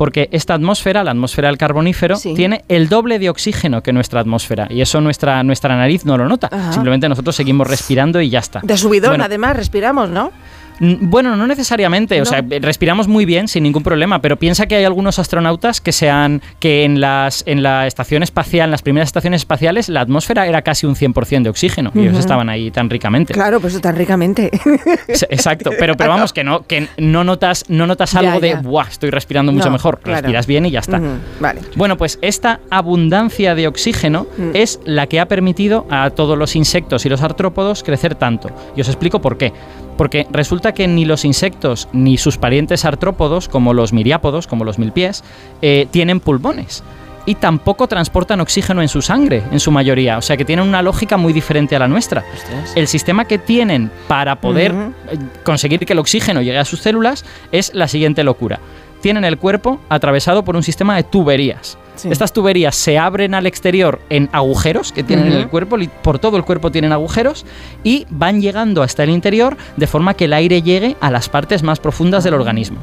Porque 0.00 0.30
esta 0.32 0.54
atmósfera, 0.54 1.04
la 1.04 1.10
atmósfera 1.10 1.48
del 1.48 1.58
carbonífero, 1.58 2.16
Sí. 2.16 2.32
tiene 2.32 2.64
el 2.68 2.88
doble 2.88 3.18
de 3.18 3.28
oxígeno 3.28 3.82
que 3.82 3.92
nuestra 3.92 4.18
atmósfera. 4.20 4.66
Y 4.70 4.80
eso 4.80 4.98
nuestra, 5.02 5.42
nuestra 5.42 5.76
nariz 5.76 6.06
no 6.06 6.16
lo 6.16 6.26
nota. 6.26 6.48
Ajá. 6.50 6.72
Simplemente 6.72 7.06
nosotros 7.06 7.36
seguimos 7.36 7.66
respirando 7.68 8.18
y 8.22 8.30
ya 8.30 8.38
está. 8.38 8.60
De 8.62 8.78
subidón, 8.78 9.10
Bueno, 9.10 9.24
además, 9.24 9.56
respiramos, 9.56 10.08
¿no? 10.08 10.32
Bueno, 10.80 11.36
no 11.36 11.46
necesariamente, 11.46 12.20
o 12.22 12.24
sea, 12.24 12.42
respiramos 12.60 13.06
muy 13.06 13.24
bien 13.26 13.48
sin 13.48 13.62
ningún 13.62 13.82
problema, 13.82 14.20
pero 14.22 14.36
piensa 14.38 14.66
que 14.66 14.76
hay 14.76 14.84
algunos 14.84 15.18
astronautas 15.18 15.80
que 15.80 15.92
sean 15.92 16.40
que 16.58 16.84
en 16.84 17.00
las 17.00 17.42
en 17.46 17.62
la 17.62 17.86
estación 17.86 18.22
espacial, 18.22 18.64
en 18.66 18.70
las 18.70 18.82
primeras 18.82 19.08
estaciones 19.08 19.42
espaciales, 19.42 19.88
la 19.90 20.00
atmósfera 20.00 20.46
era 20.46 20.62
casi 20.62 20.86
un 20.86 20.94
100% 20.96 21.42
de 21.42 21.50
oxígeno 21.50 21.90
y 21.94 22.00
ellos 22.00 22.18
estaban 22.18 22.48
ahí 22.48 22.70
tan 22.70 22.88
ricamente. 22.88 23.34
Claro, 23.34 23.60
pues 23.60 23.78
tan 23.80 23.94
ricamente. 23.94 24.50
Exacto, 25.08 25.70
pero 25.78 25.96
pero 25.96 26.10
vamos 26.10 26.32
que 26.32 26.44
no 26.44 26.66
que 26.66 26.88
no 26.98 27.24
notas 27.24 27.64
no 27.68 27.86
notas 27.86 28.12
Ya, 28.12 28.20
algo 28.20 28.40
de. 28.40 28.54
"Buah, 28.56 28.88
estoy 28.88 29.10
respirando 29.10 29.52
mucho 29.52 29.66
No, 29.66 29.72
mejor." 29.72 30.00
claro. 30.00 30.22
Respiras 30.22 30.46
bien 30.46 30.66
y 30.66 30.70
ya 30.70 30.80
está. 30.80 31.00
Vale. 31.40 31.60
Bueno, 31.76 31.96
pues 31.96 32.18
esta 32.22 32.60
abundancia 32.70 33.54
de 33.54 33.68
oxígeno 33.68 34.26
Mm. 34.38 34.50
es 34.54 34.80
la 34.84 35.06
que 35.06 35.20
ha 35.20 35.26
permitido 35.26 35.86
a 35.90 36.10
todos 36.10 36.38
los 36.38 36.56
insectos 36.56 37.04
y 37.04 37.08
los 37.08 37.22
artrópodos 37.22 37.82
crecer 37.82 38.14
tanto. 38.14 38.50
Y 38.76 38.80
os 38.80 38.88
explico 38.88 39.20
por 39.20 39.36
qué. 39.36 39.52
Porque 40.00 40.26
resulta 40.32 40.72
que 40.72 40.88
ni 40.88 41.04
los 41.04 41.26
insectos 41.26 41.86
ni 41.92 42.16
sus 42.16 42.38
parientes 42.38 42.86
artrópodos, 42.86 43.50
como 43.50 43.74
los 43.74 43.92
miriápodos, 43.92 44.46
como 44.46 44.64
los 44.64 44.78
milpies, 44.78 45.22
eh, 45.60 45.88
tienen 45.90 46.20
pulmones. 46.20 46.82
Y 47.26 47.34
tampoco 47.34 47.86
transportan 47.86 48.40
oxígeno 48.40 48.80
en 48.80 48.88
su 48.88 49.02
sangre, 49.02 49.42
en 49.52 49.60
su 49.60 49.70
mayoría. 49.70 50.16
O 50.16 50.22
sea 50.22 50.38
que 50.38 50.46
tienen 50.46 50.66
una 50.66 50.80
lógica 50.80 51.18
muy 51.18 51.34
diferente 51.34 51.76
a 51.76 51.80
la 51.80 51.86
nuestra. 51.86 52.24
El 52.74 52.88
sistema 52.88 53.26
que 53.26 53.36
tienen 53.36 53.90
para 54.08 54.36
poder 54.36 54.72
eh, 54.72 55.18
conseguir 55.44 55.84
que 55.84 55.92
el 55.92 55.98
oxígeno 55.98 56.40
llegue 56.40 56.56
a 56.56 56.64
sus 56.64 56.80
células 56.80 57.26
es 57.52 57.70
la 57.74 57.86
siguiente 57.86 58.24
locura. 58.24 58.58
Tienen 59.02 59.26
el 59.26 59.36
cuerpo 59.36 59.82
atravesado 59.90 60.44
por 60.44 60.56
un 60.56 60.62
sistema 60.62 60.96
de 60.96 61.02
tuberías. 61.02 61.76
Sí. 62.00 62.08
Estas 62.10 62.32
tuberías 62.32 62.74
se 62.76 62.96
abren 62.96 63.34
al 63.34 63.46
exterior 63.46 64.00
en 64.08 64.30
agujeros 64.32 64.90
que 64.90 65.02
tienen 65.02 65.26
en 65.26 65.32
el 65.34 65.48
cuerpo, 65.48 65.76
por 66.02 66.18
todo 66.18 66.38
el 66.38 66.44
cuerpo 66.44 66.70
tienen 66.70 66.92
agujeros 66.92 67.44
y 67.84 68.06
van 68.08 68.40
llegando 68.40 68.82
hasta 68.82 69.04
el 69.04 69.10
interior 69.10 69.58
de 69.76 69.86
forma 69.86 70.14
que 70.14 70.24
el 70.24 70.32
aire 70.32 70.62
llegue 70.62 70.96
a 71.00 71.10
las 71.10 71.28
partes 71.28 71.62
más 71.62 71.78
profundas 71.78 72.24
del 72.24 72.32
organismo. 72.32 72.78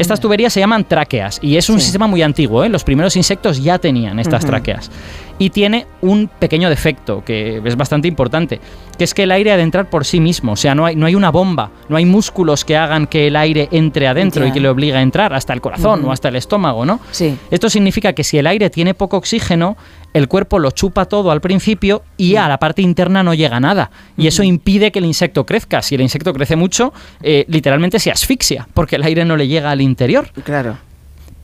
Estas 0.00 0.18
tuberías 0.18 0.52
se 0.52 0.60
llaman 0.60 0.84
tráqueas 0.84 1.38
y 1.42 1.56
es 1.56 1.68
un 1.68 1.78
Sí. 1.78 1.84
sistema 1.84 2.06
muy 2.06 2.22
antiguo. 2.22 2.64
¿eh? 2.64 2.68
Los 2.68 2.84
primeros 2.84 3.16
insectos 3.16 3.62
ya 3.62 3.78
tenían 3.78 4.18
estas 4.18 4.44
tráqueas. 4.46 4.90
Y 5.38 5.50
tiene 5.50 5.86
un 6.02 6.28
pequeño 6.38 6.68
defecto 6.68 7.22
que 7.24 7.62
es 7.64 7.76
bastante 7.76 8.08
importante, 8.08 8.60
que 8.98 9.04
es 9.04 9.14
que 9.14 9.22
el 9.22 9.30
aire 9.32 9.52
ha 9.52 9.56
de 9.56 9.62
entrar 9.62 9.88
por 9.88 10.04
sí 10.04 10.20
mismo. 10.20 10.52
O 10.52 10.56
sea, 10.56 10.74
no 10.74 10.84
hay, 10.84 10.96
no 10.96 11.06
hay 11.06 11.14
una 11.14 11.30
bomba, 11.30 11.70
no 11.88 11.96
hay 11.96 12.04
músculos 12.04 12.64
que 12.64 12.76
hagan 12.76 13.06
que 13.06 13.26
el 13.28 13.36
aire 13.36 13.68
entre 13.72 14.06
adentro 14.06 14.46
y 14.46 14.52
que 14.52 14.60
le 14.60 14.68
obligue 14.68 14.94
a 14.96 15.00
entrar 15.02 15.32
hasta 15.32 15.52
el 15.54 15.60
corazón 15.62 16.04
o 16.04 16.12
hasta 16.12 16.28
el 16.28 16.36
estómago, 16.36 16.84
¿no? 16.84 17.00
Sí. 17.10 17.36
Esto 17.50 17.70
significa 17.70 18.12
que 18.12 18.24
si 18.24 18.36
el 18.38 18.46
aire 18.46 18.68
tiene 18.68 18.92
poco 18.94 19.16
oxígeno, 19.16 19.76
el 20.14 20.28
cuerpo 20.28 20.58
lo 20.58 20.70
chupa 20.70 21.04
todo 21.04 21.30
al 21.30 21.40
principio 21.40 22.02
y 22.16 22.36
a 22.36 22.48
la 22.48 22.58
parte 22.58 22.82
interna 22.82 23.22
no 23.22 23.34
llega 23.34 23.60
nada. 23.60 23.90
Y 24.16 24.26
eso 24.26 24.42
impide 24.42 24.92
que 24.92 24.98
el 24.98 25.04
insecto 25.04 25.46
crezca. 25.46 25.82
Si 25.82 25.94
el 25.94 26.00
insecto 26.00 26.32
crece 26.32 26.56
mucho, 26.56 26.92
eh, 27.22 27.44
literalmente 27.48 27.98
se 27.98 28.10
asfixia, 28.10 28.68
porque 28.74 28.96
el 28.96 29.02
aire 29.02 29.24
no 29.24 29.36
le 29.36 29.48
llega 29.48 29.70
al 29.70 29.80
interior. 29.80 30.28
Claro. 30.44 30.76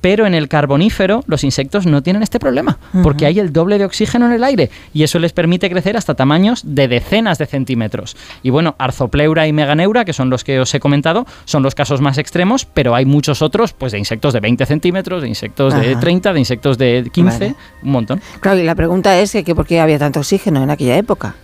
Pero 0.06 0.24
en 0.24 0.34
el 0.34 0.46
carbonífero 0.46 1.24
los 1.26 1.42
insectos 1.42 1.84
no 1.84 2.00
tienen 2.00 2.22
este 2.22 2.38
problema, 2.38 2.78
porque 3.02 3.26
hay 3.26 3.40
el 3.40 3.52
doble 3.52 3.76
de 3.76 3.84
oxígeno 3.84 4.26
en 4.26 4.32
el 4.34 4.44
aire 4.44 4.70
y 4.94 5.02
eso 5.02 5.18
les 5.18 5.32
permite 5.32 5.68
crecer 5.68 5.96
hasta 5.96 6.14
tamaños 6.14 6.62
de 6.64 6.86
decenas 6.86 7.38
de 7.38 7.46
centímetros. 7.46 8.16
Y 8.44 8.50
bueno, 8.50 8.76
Arzopleura 8.78 9.48
y 9.48 9.52
Meganeura, 9.52 10.04
que 10.04 10.12
son 10.12 10.30
los 10.30 10.44
que 10.44 10.60
os 10.60 10.72
he 10.72 10.78
comentado, 10.78 11.26
son 11.44 11.64
los 11.64 11.74
casos 11.74 12.00
más 12.00 12.18
extremos, 12.18 12.66
pero 12.66 12.94
hay 12.94 13.04
muchos 13.04 13.42
otros, 13.42 13.72
pues 13.72 13.90
de 13.90 13.98
insectos 13.98 14.32
de 14.32 14.38
20 14.38 14.64
centímetros, 14.66 15.22
de 15.22 15.28
insectos 15.28 15.74
de 15.74 15.90
Ajá. 15.90 15.98
30, 15.98 16.32
de 16.34 16.38
insectos 16.38 16.78
de 16.78 17.10
15, 17.12 17.38
Vale. 17.38 17.54
un 17.82 17.90
montón. 17.90 18.20
Claro, 18.38 18.60
y 18.60 18.62
la 18.62 18.76
pregunta 18.76 19.18
es 19.18 19.32
que, 19.32 19.42
que 19.42 19.56
por 19.56 19.66
qué 19.66 19.80
había 19.80 19.98
tanto 19.98 20.20
oxígeno 20.20 20.62
en 20.62 20.70
aquella 20.70 20.96
época. 20.98 21.34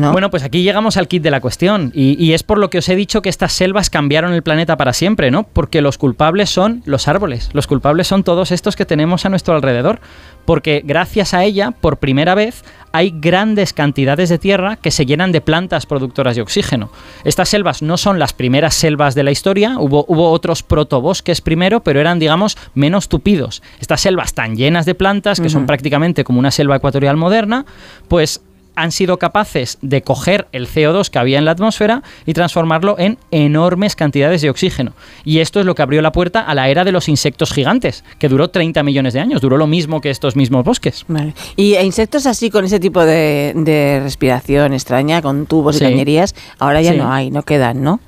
¿No? 0.00 0.12
Bueno, 0.12 0.30
pues 0.30 0.42
aquí 0.42 0.62
llegamos 0.62 0.96
al 0.96 1.08
kit 1.08 1.22
de 1.22 1.30
la 1.30 1.40
cuestión 1.40 1.92
y, 1.94 2.22
y 2.22 2.32
es 2.32 2.42
por 2.42 2.58
lo 2.58 2.70
que 2.70 2.78
os 2.78 2.88
he 2.88 2.96
dicho 2.96 3.22
que 3.22 3.28
estas 3.28 3.52
selvas 3.52 3.90
cambiaron 3.90 4.32
el 4.32 4.42
planeta 4.42 4.76
para 4.76 4.92
siempre, 4.92 5.30
¿no? 5.30 5.44
Porque 5.44 5.80
los 5.82 5.98
culpables 5.98 6.50
son 6.50 6.82
los 6.86 7.08
árboles, 7.08 7.50
los 7.52 7.66
culpables 7.66 8.06
son 8.06 8.24
todos 8.24 8.50
estos 8.50 8.76
que 8.76 8.86
tenemos 8.86 9.26
a 9.26 9.28
nuestro 9.28 9.54
alrededor, 9.54 10.00
porque 10.44 10.82
gracias 10.84 11.34
a 11.34 11.44
ella, 11.44 11.70
por 11.70 11.98
primera 11.98 12.34
vez, 12.34 12.64
hay 12.92 13.12
grandes 13.14 13.72
cantidades 13.72 14.28
de 14.28 14.38
tierra 14.38 14.76
que 14.76 14.90
se 14.90 15.06
llenan 15.06 15.32
de 15.32 15.40
plantas 15.40 15.86
productoras 15.86 16.34
de 16.34 16.42
oxígeno. 16.42 16.90
Estas 17.24 17.48
selvas 17.48 17.82
no 17.82 17.96
son 17.96 18.18
las 18.18 18.32
primeras 18.32 18.74
selvas 18.74 19.14
de 19.14 19.22
la 19.22 19.30
historia, 19.30 19.76
hubo, 19.78 20.04
hubo 20.08 20.30
otros 20.30 20.62
protobosques 20.62 21.40
primero, 21.40 21.84
pero 21.84 22.00
eran, 22.00 22.18
digamos, 22.18 22.56
menos 22.74 23.08
tupidos. 23.08 23.62
Estas 23.80 24.00
selvas 24.00 24.34
tan 24.34 24.56
llenas 24.56 24.86
de 24.86 24.94
plantas, 24.94 25.40
que 25.40 25.50
son 25.50 25.66
prácticamente 25.66 26.24
como 26.24 26.38
una 26.38 26.50
selva 26.50 26.76
ecuatorial 26.76 27.16
moderna, 27.16 27.64
pues 28.08 28.42
han 28.76 28.92
sido 28.92 29.18
capaces 29.18 29.78
de 29.82 30.02
coger 30.02 30.48
el 30.52 30.66
CO2 30.68 31.08
que 31.10 31.18
había 31.18 31.38
en 31.38 31.44
la 31.44 31.50
atmósfera 31.52 32.02
y 32.26 32.32
transformarlo 32.32 32.96
en 32.98 33.18
enormes 33.30 33.96
cantidades 33.96 34.42
de 34.42 34.50
oxígeno. 34.50 34.92
Y 35.24 35.38
esto 35.40 35.60
es 35.60 35.66
lo 35.66 35.74
que 35.74 35.82
abrió 35.82 36.02
la 36.02 36.12
puerta 36.12 36.40
a 36.40 36.54
la 36.54 36.68
era 36.68 36.84
de 36.84 36.92
los 36.92 37.08
insectos 37.08 37.52
gigantes, 37.52 38.04
que 38.18 38.28
duró 38.28 38.48
30 38.48 38.82
millones 38.82 39.12
de 39.14 39.20
años, 39.20 39.40
duró 39.40 39.56
lo 39.56 39.66
mismo 39.66 40.00
que 40.00 40.10
estos 40.10 40.36
mismos 40.36 40.64
bosques. 40.64 41.04
Vale. 41.08 41.34
Y 41.56 41.74
e 41.74 41.84
insectos 41.84 42.26
así 42.26 42.50
con 42.50 42.64
ese 42.64 42.80
tipo 42.80 43.04
de, 43.04 43.52
de 43.56 44.00
respiración 44.02 44.72
extraña, 44.72 45.22
con 45.22 45.46
tubos 45.46 45.76
Sí. 45.76 45.84
y 45.84 45.88
cañerías, 45.88 46.34
ahora 46.58 46.80
ya 46.82 46.92
Sí. 46.92 46.98
no 46.98 47.12
hay, 47.12 47.30
no 47.30 47.42
quedan, 47.42 47.82
¿no? 47.82 48.00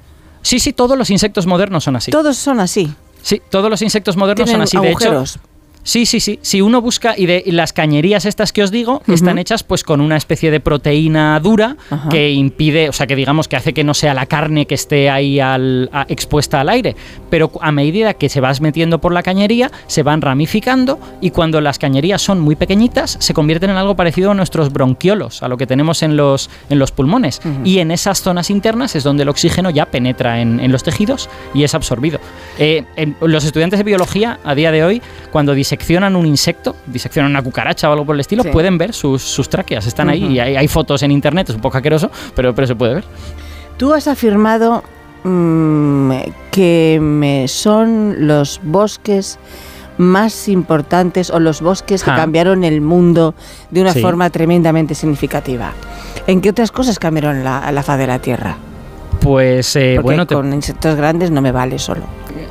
Sí, 0.42 0.58
sí, 0.58 0.72
todos 0.72 0.98
los 0.98 1.10
insectos 1.10 1.46
modernos 1.46 1.84
son 1.84 1.96
así. 1.96 2.10
Todos 2.10 2.36
son 2.36 2.58
así. 2.60 2.92
Sí, 3.22 3.40
todos 3.50 3.70
los 3.70 3.82
insectos 3.82 4.16
modernos 4.16 4.46
Tienen 4.46 4.66
son 4.66 4.80
así. 4.82 4.86
De 4.86 4.92
hecho, 4.92 5.04
agujeros. 5.08 5.38
Sí, 5.84 6.06
sí, 6.06 6.20
sí. 6.20 6.38
Si 6.42 6.60
uno 6.60 6.80
busca, 6.80 7.14
y, 7.16 7.26
de, 7.26 7.42
y 7.44 7.50
las 7.52 7.72
cañerías 7.72 8.24
estas 8.24 8.52
que 8.52 8.62
os 8.62 8.70
digo, 8.70 9.02
Ujú. 9.02 9.12
están 9.14 9.38
hechas 9.38 9.62
pues 9.64 9.82
con 9.82 10.00
una 10.00 10.16
especie 10.16 10.50
de 10.50 10.60
proteína 10.60 11.38
dura 11.40 11.76
que 12.10 12.30
impide, 12.30 12.88
o 12.88 12.92
sea, 12.92 13.06
que 13.06 13.16
digamos 13.16 13.48
que 13.48 13.56
hace 13.56 13.72
que 13.72 13.82
no 13.84 13.92
sea 13.94 14.14
la 14.14 14.26
carne 14.26 14.66
que 14.66 14.74
esté 14.74 15.10
ahí 15.10 15.40
al- 15.40 15.90
a- 15.92 16.06
expuesta 16.08 16.60
al 16.60 16.68
aire. 16.68 16.94
Pero 17.30 17.50
a 17.60 17.72
medida 17.72 18.14
que 18.14 18.28
se 18.28 18.40
vas 18.40 18.60
metiendo 18.60 19.00
por 19.00 19.12
la 19.12 19.22
cañería, 19.22 19.70
se 19.86 20.02
van 20.02 20.20
ramificando 20.20 21.00
y 21.20 21.30
cuando 21.30 21.60
las 21.60 21.78
cañerías 21.78 22.22
son 22.22 22.40
muy 22.40 22.54
pequeñitas, 22.56 23.16
se 23.20 23.34
convierten 23.34 23.70
en 23.70 23.76
algo 23.76 23.96
parecido 23.96 24.30
a 24.30 24.34
nuestros 24.34 24.72
bronquiolos, 24.72 25.42
a 25.42 25.48
lo 25.48 25.56
que 25.56 25.66
tenemos 25.66 26.02
en 26.02 26.16
los, 26.16 26.48
en 26.70 26.78
los 26.78 26.92
pulmones. 26.92 27.40
Y 27.64 27.78
en 27.78 27.90
esas 27.90 28.22
zonas 28.22 28.50
internas 28.50 28.94
es 28.94 29.02
donde 29.04 29.24
el 29.24 29.28
oxígeno 29.28 29.70
ya 29.70 29.86
penetra 29.86 30.40
en, 30.40 30.60
en 30.60 30.70
los 30.70 30.82
tejidos 30.84 31.28
y 31.54 31.64
es 31.64 31.74
absorbido. 31.74 32.20
Eh, 32.58 32.84
en- 32.96 33.16
los 33.20 33.44
estudiantes 33.44 33.78
de 33.80 33.84
biología 33.84 34.38
a 34.44 34.54
día 34.54 34.70
de 34.70 34.84
hoy, 34.84 35.02
cuando 35.32 35.54
diseccionan 35.72 36.16
un 36.16 36.26
insecto, 36.26 36.76
diseccionan 36.86 37.30
una 37.30 37.40
cucaracha 37.42 37.88
o 37.88 37.92
algo 37.92 38.04
por 38.04 38.14
el 38.14 38.20
estilo, 38.20 38.42
Sí. 38.42 38.50
pueden 38.50 38.76
ver 38.76 38.92
sus, 38.92 39.22
sus 39.22 39.48
tráqueas, 39.48 39.86
están 39.86 40.10
ahí 40.10 40.22
y 40.24 40.38
hay, 40.38 40.54
hay 40.56 40.68
fotos 40.68 41.02
en 41.02 41.10
internet, 41.10 41.48
es 41.48 41.54
un 41.54 41.62
poco 41.62 41.78
asqueroso, 41.78 42.10
pero, 42.36 42.54
pero 42.54 42.66
se 42.66 42.74
puede 42.74 42.94
ver. 42.96 43.04
Tú 43.78 43.94
has 43.94 44.06
afirmado 44.06 44.82
mm, 45.24 46.12
que 46.50 47.44
son 47.48 48.26
los 48.26 48.60
bosques 48.62 49.38
más 49.96 50.46
importantes 50.48 51.30
o 51.30 51.40
los 51.40 51.62
bosques 51.62 52.02
que 52.04 52.10
cambiaron 52.10 52.64
el 52.64 52.80
mundo 52.82 53.34
de 53.70 53.80
una 53.80 53.94
Sí. 53.94 54.02
forma 54.02 54.28
tremendamente 54.28 54.94
significativa. 54.94 55.72
¿En 56.26 56.40
qué 56.42 56.50
otras 56.50 56.70
cosas 56.70 56.98
cambiaron 56.98 57.44
la, 57.44 57.72
la 57.72 57.82
faz 57.82 57.98
de 57.98 58.06
la 58.06 58.18
Tierra? 58.18 58.56
Pues 59.22 59.76
eh, 59.76 59.92
Porque 59.96 60.02
bueno, 60.04 60.26
te- 60.26 60.34
con 60.34 60.52
insectos 60.52 60.96
grandes 60.96 61.30
no 61.30 61.40
me 61.40 61.52
vale 61.52 61.78
solo. 61.78 62.02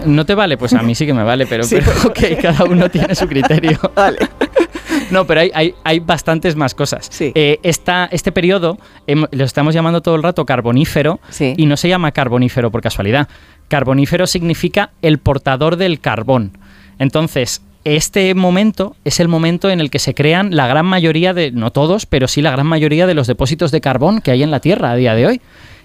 no 0.06 0.26
te 0.26 0.36
vale, 0.36 0.58
pues 0.58 0.74
a 0.74 0.82
mí 0.82 0.96
sí 0.96 1.06
que 1.06 1.14
me 1.14 1.24
vale, 1.24 1.46
pero, 1.46 1.64
Sí. 1.66 1.76
pero 1.78 1.92
ok, 2.10 2.42
cada 2.42 2.64
uno 2.66 2.90
tiene 2.90 3.14
su 3.16 3.28
criterio. 3.28 3.78
No, 5.10 5.26
pero 5.28 5.42
hay, 5.42 5.52
hay, 5.54 5.76
hay 5.84 6.00
bastantes 6.00 6.56
más 6.56 6.74
cosas. 6.74 7.08
Sí. 7.10 7.32
Eh, 7.36 7.60
esta- 7.64 8.08
este 8.12 8.32
periodo 8.32 8.78
lo 9.08 9.44
estamos 9.44 9.74
llamando 9.74 10.02
todo 10.02 10.16
el 10.16 10.24
rato 10.24 10.46
carbonífero 10.46 11.20
Sí. 11.30 11.54
y 11.58 11.66
no 11.66 11.76
se 11.76 11.90
llama 11.90 12.12
carbonífero 12.14 12.72
por 12.72 12.82
casualidad. 12.82 13.28
Carbonífero 13.68 14.26
significa 14.28 14.92
el 15.02 15.18
portador 15.18 15.76
del 15.76 16.00
carbón. 16.00 16.58
Entonces, 16.98 17.62
este 17.84 18.34
momento 18.36 18.96
es 19.04 19.20
el 19.20 19.28
momento 19.28 19.70
en 19.70 19.82
el 19.82 19.90
que 19.90 20.00
se 20.00 20.14
crean 20.14 20.56
la 20.56 20.68
gran 20.68 20.86
mayoría 20.86 21.34
de, 21.34 21.52
no 21.52 21.72
todos, 21.72 22.06
pero 22.06 22.28
sí 22.30 22.42
la 22.42 22.52
gran 22.52 22.68
mayoría 22.68 23.06
de 23.08 23.14
los 23.14 23.28
depósitos 23.28 23.72
de 23.72 23.82
carbón 23.82 24.22
que 24.22 24.32
hay 24.32 24.44
en 24.44 24.52
la 24.52 24.60
Tierra 24.62 24.92
a 24.92 24.96
día 24.96 25.14
de 25.16 25.26
hoy. 25.26 25.42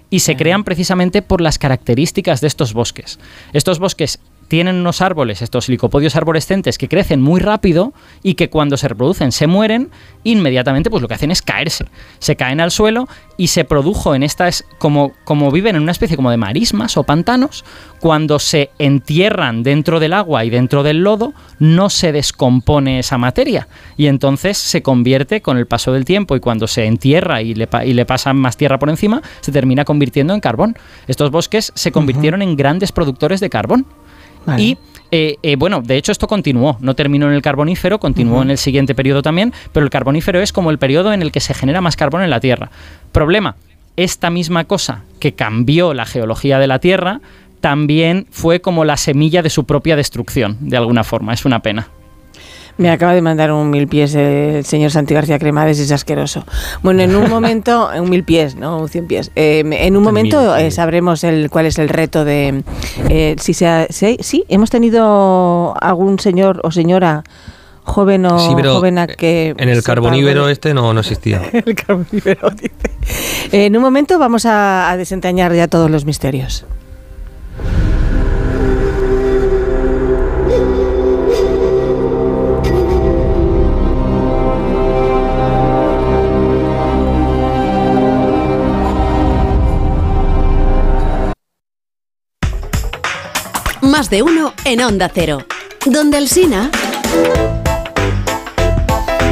Y 0.09 0.19
se 0.19 0.37
crean 0.37 0.63
precisamente 0.63 1.21
por 1.21 1.41
las 1.41 1.59
características 1.59 2.41
de 2.41 2.47
estos 2.47 2.73
bosques. 2.73 3.19
Estos 3.53 3.79
bosques 3.79 4.19
tienen 4.47 4.75
unos 4.75 5.01
árboles, 5.01 5.41
estos 5.41 5.69
licopodios 5.69 6.15
arborescentes, 6.15 6.77
que 6.77 6.87
crecen 6.87 7.21
muy 7.21 7.39
rápido 7.41 7.93
y 8.23 8.35
que 8.35 8.49
cuando 8.49 8.77
se 8.77 8.87
reproducen 8.87 9.31
se 9.31 9.47
mueren, 9.47 9.89
inmediatamente 10.23 10.89
pues 10.89 11.01
lo 11.01 11.07
que 11.07 11.15
hacen 11.15 11.31
es 11.31 11.41
caerse. 11.41 11.85
Se 12.19 12.35
caen 12.35 12.59
al 12.59 12.71
suelo 12.71 13.07
y 13.37 13.47
se 13.47 13.65
produjo 13.65 14.15
en 14.15 14.23
estas, 14.23 14.65
como, 14.79 15.13
como 15.23 15.51
viven 15.51 15.75
en 15.75 15.83
una 15.83 15.91
especie 15.91 16.15
como 16.15 16.31
de 16.31 16.37
marismas 16.37 16.97
o 16.97 17.03
pantanos, 17.03 17.65
cuando 17.99 18.39
se 18.39 18.69
entierran 18.79 19.63
dentro 19.63 19.99
del 19.99 20.13
agua 20.13 20.45
y 20.45 20.49
dentro 20.49 20.83
del 20.83 21.03
lodo, 21.03 21.33
no 21.59 21.89
se 21.89 22.11
descompone 22.11 22.99
esa 22.99 23.17
materia. 23.17 23.67
Y 23.97 24.07
entonces 24.07 24.57
se 24.57 24.81
convierte 24.81 25.41
con 25.41 25.57
el 25.57 25.67
paso 25.67 25.91
del 25.91 26.05
tiempo 26.05 26.35
y 26.35 26.39
cuando 26.39 26.67
se 26.67 26.85
entierra 26.85 27.41
y 27.41 27.53
le, 27.53 27.67
y 27.85 27.93
le 27.93 28.05
pasan 28.05 28.37
más 28.37 28.57
tierra 28.57 28.79
por 28.79 28.89
encima, 28.89 29.21
se 29.41 29.51
termina 29.51 29.85
convirtiendo 29.85 30.33
en 30.33 30.39
carbón. 30.39 30.77
Estos 31.07 31.31
bosques 31.31 31.71
se 31.75 31.91
convirtieron 31.91 32.41
en 32.41 32.55
grandes 32.55 32.91
productores 32.91 33.39
de 33.39 33.49
carbón. 33.49 33.85
Vale. 34.47 34.63
Y 34.63 34.77
eh, 35.11 35.35
eh, 35.43 35.55
bueno, 35.55 35.81
de 35.81 35.97
hecho 35.97 36.11
esto 36.11 36.27
continuó, 36.27 36.77
no 36.81 36.95
terminó 36.95 37.27
en 37.27 37.33
el 37.33 37.41
carbonífero, 37.41 37.99
continuó 37.99 38.41
en 38.41 38.49
el 38.49 38.57
siguiente 38.57 38.95
periodo 38.95 39.21
también, 39.21 39.53
pero 39.71 39.83
el 39.83 39.89
carbonífero 39.89 40.41
es 40.41 40.51
como 40.51 40.71
el 40.71 40.79
periodo 40.79 41.13
en 41.13 41.21
el 41.21 41.31
que 41.31 41.39
se 41.39 41.53
genera 41.53 41.81
más 41.81 41.95
carbón 41.95 42.23
en 42.23 42.29
la 42.29 42.39
Tierra. 42.39 42.71
Problema, 43.11 43.55
esta 43.95 44.29
misma 44.29 44.65
cosa 44.65 45.03
que 45.19 45.33
cambió 45.33 45.93
la 45.93 46.05
geología 46.05 46.59
de 46.59 46.67
la 46.67 46.79
Tierra 46.79 47.21
también 47.61 48.27
fue 48.31 48.61
como 48.61 48.85
la 48.85 48.97
semilla 48.97 49.41
de 49.41 49.49
su 49.49 49.65
propia 49.65 49.95
destrucción, 49.95 50.57
de 50.61 50.77
alguna 50.77 51.03
forma, 51.03 51.33
es 51.33 51.45
una 51.45 51.59
pena. 51.59 51.87
Me 52.77 52.91
acaba 52.91 53.13
de 53.13 53.21
mandar 53.23 53.51
un 53.51 53.69
mil 53.71 53.87
pies 53.87 54.13
el 54.13 54.63
señor 54.63 54.91
Santi 54.91 55.13
García 55.13 55.39
Cremades, 55.39 55.79
es 55.79 55.91
asqueroso. 55.91 56.45
Bueno, 56.83 57.01
en 57.01 57.15
un 57.15 57.27
momento, 57.29 57.89
un 57.99 58.09
mil 58.09 58.23
pies, 58.23 58.55
¿no? 58.55 58.77
Un 58.79 58.87
cien 58.89 59.07
pies. 59.07 59.31
Eh, 59.35 59.63
en 59.67 59.97
un 59.97 60.03
momento 60.03 60.55
eh, 60.55 60.69
sabremos 60.69 61.23
el, 61.23 61.49
cuál 61.49 61.65
es 61.65 61.79
el 61.79 61.89
reto 61.89 62.23
de... 62.23 62.63
eh, 63.09 63.35
si 63.39 63.53
si- 63.53 64.17
sí, 64.19 64.45
hemos 64.47 64.69
tenido 64.69 65.73
algún 65.81 66.19
señor 66.19 66.61
o 66.63 66.71
señora 66.71 67.23
joven 67.83 68.25
o 68.25 68.37
Sí, 68.37 68.53
pero 68.55 68.75
joven 68.75 68.97
a 68.99 69.07
que... 69.07 69.55
en 69.57 69.69
el 69.69 69.81
carbonífero 69.81 70.45
de- 70.47 70.51
este 70.53 70.73
no, 70.73 70.93
no 70.93 70.99
existía. 70.99 71.41
el 71.53 71.73
carbonífero, 71.73 72.49
dice. 72.51 72.75
Eh, 73.53 73.65
en 73.65 73.75
un 73.77 73.81
momento 73.81 74.19
vamos 74.19 74.45
a, 74.45 74.91
a 74.91 74.97
desentrañar 74.97 75.53
ya 75.55 75.67
todos 75.67 75.89
los 75.89 76.05
misterios. 76.05 76.65
Más 93.97 94.11
de 94.11 94.21
uno 94.21 94.53
en 94.63 94.79
Onda 94.81 95.09
Cero. 95.11 95.39
Donde 95.87 96.17
Alsina. 96.17 96.69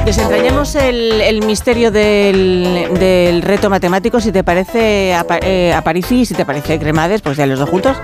Desentrañemos 0.07 0.73
el, 0.73 1.21
el 1.21 1.45
misterio 1.45 1.91
del, 1.91 2.87
del 2.99 3.43
reto 3.43 3.69
matemático, 3.69 4.19
si 4.19 4.31
te 4.31 4.43
parece, 4.43 5.11
eh, 5.43 5.71
Aparici, 5.71 6.21
y 6.21 6.25
si 6.25 6.33
te 6.33 6.47
parece 6.47 6.79
Cremades, 6.79 7.21
pues 7.21 7.37
ya 7.37 7.45
los 7.45 7.59
dos 7.59 7.69
juntos. 7.69 7.95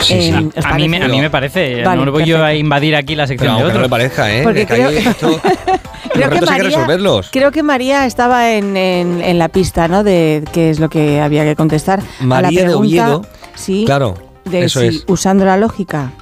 Sí. 0.00 0.14
Eh, 0.34 0.48
¿os 0.56 0.64
A 0.64 0.76
mí, 0.76 0.88
me, 0.88 0.96
a 0.96 1.00
parece? 1.00 1.14
mí 1.16 1.20
me 1.20 1.28
parece, 1.28 1.82
Vale, 1.84 2.02
no 2.02 2.10
voy 2.10 2.24
yo 2.24 2.42
a 2.42 2.54
invadir 2.54 2.96
aquí 2.96 3.14
la 3.14 3.24
Pero 3.26 3.38
sección 3.38 3.56
de 3.56 3.62
aunque 3.64 3.74
no 3.76 3.82
le 3.82 3.88
parezca, 3.90 4.32
¿eh? 4.34 4.42
Porque 4.42 4.64
Que 4.64 4.74
creo- 4.74 4.88
esto- 4.88 5.40
Creo 6.14 6.30
que 6.30 6.40
resolverlos. 6.40 7.28
creo 7.30 7.52
que 7.52 7.62
María 7.62 8.06
estaba 8.06 8.52
en, 8.52 8.74
en- 8.78 9.20
en 9.20 9.38
la 9.38 9.50
pista, 9.50 9.86
¿no? 9.86 10.02
De 10.02 10.42
qué 10.54 10.70
es 10.70 10.80
lo 10.80 10.88
que 10.88 11.20
había 11.20 11.44
que 11.44 11.56
contestar. 11.56 11.98
a 12.00 12.02
la 12.22 12.26
María 12.26 12.60
de 12.60 12.66
pregunta, 12.68 12.78
Oviedo, 12.78 13.26
sí, 13.54 13.82
Claro, 13.84 14.14
de 14.50 14.64
eso 14.64 14.80
si 14.80 14.86
es. 14.86 15.04
usando 15.06 15.44
la 15.44 15.56
lógica 15.56 16.12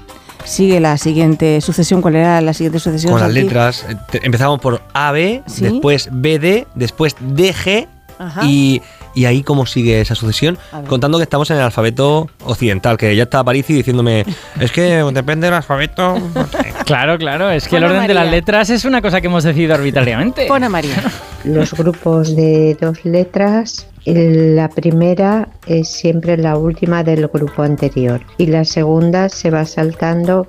sigue 0.44 0.78
la 0.80 0.98
siguiente 0.98 1.60
sucesión. 1.60 2.02
¿Cuál 2.02 2.16
era 2.16 2.40
la 2.40 2.52
siguiente 2.52 2.78
sucesión? 2.78 3.12
Con 3.12 3.20
las 3.22 3.32
letras. 3.32 3.86
eh, 3.88 4.20
Empezamos 4.22 4.60
por 4.60 4.82
AB, 4.92 5.42
Sí. 5.46 5.64
después 5.64 6.08
BD, 6.12 6.66
después 6.74 7.16
DG 7.20 7.88
Ajá. 8.18 8.42
y, 8.44 8.82
y 9.14 9.24
ahí 9.24 9.42
cómo 9.42 9.64
sigue 9.64 10.00
esa 10.02 10.14
sucesión. 10.14 10.58
Contando 10.86 11.16
que 11.18 11.24
estamos 11.24 11.50
en 11.50 11.56
el 11.56 11.62
alfabeto 11.62 12.28
occidental, 12.44 12.96
que 12.98 13.16
ya 13.16 13.22
está 13.24 13.42
Parisi 13.42 13.72
diciéndome, 13.72 14.24
es 14.60 14.70
que 14.70 14.82
depende 15.12 15.46
del 15.46 15.54
alfabeto. 15.54 16.18
no 16.18 16.46
sé". 16.52 16.74
Claro, 16.84 17.16
claro, 17.16 17.50
es 17.50 17.64
que 17.64 17.70
Pon 17.70 17.84
el 17.84 17.90
orden 17.90 18.06
de 18.06 18.14
las 18.14 18.30
letras 18.30 18.68
es 18.70 18.84
una 18.84 19.00
cosa 19.00 19.20
que 19.22 19.28
hemos 19.28 19.44
decidido 19.44 19.74
arbitrariamente. 19.74 20.46
Pon 20.46 20.62
a 20.62 20.68
María. 20.68 20.96
Los 21.44 21.72
grupos 21.72 22.36
de 22.36 22.76
dos 22.80 23.02
letras, 23.04 23.86
la 24.06 24.68
primera 24.68 25.48
es 25.66 25.88
siempre 25.88 26.36
la 26.36 26.56
última 26.58 27.02
del 27.02 27.26
grupo 27.28 27.62
anterior 27.62 28.20
y 28.38 28.46
la 28.46 28.64
segunda 28.64 29.28
se 29.28 29.50
va 29.50 29.64
saltando 29.64 30.48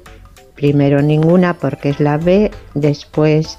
primero 0.56 1.02
ninguna 1.02 1.54
porque 1.54 1.89
es 1.89 2.00
la 2.00 2.18
B, 2.18 2.52
después 2.74 3.58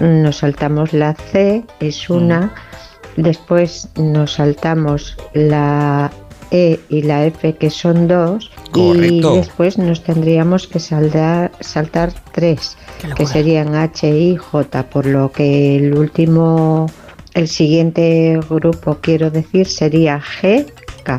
nos 0.00 0.38
saltamos 0.38 0.92
la 0.92 1.14
C, 1.14 1.64
es 1.80 2.10
una, 2.10 2.52
después 3.16 3.88
nos 3.96 4.32
saltamos 4.34 5.16
la 5.34 6.10
E 6.50 6.78
y 6.88 7.02
la 7.02 7.24
F 7.26 7.54
que 7.54 7.70
son 7.70 8.06
dos 8.08 8.50
Correcto. 8.70 9.34
y 9.34 9.38
después 9.38 9.78
nos 9.78 10.02
tendríamos 10.02 10.66
que 10.66 10.78
saldar- 10.80 11.50
saltar 11.60 12.12
tres 12.32 12.76
que 13.16 13.26
serían 13.26 13.74
H 13.74 14.08
y 14.08 14.36
J, 14.36 14.82
por 14.90 15.06
lo 15.06 15.30
que 15.32 15.76
el 15.76 15.94
último, 15.96 16.86
el 17.34 17.48
siguiente 17.48 18.40
grupo 18.48 18.98
quiero 19.00 19.30
decir 19.30 19.66
sería 19.66 20.20
G, 20.40 20.66
K. 21.02 21.16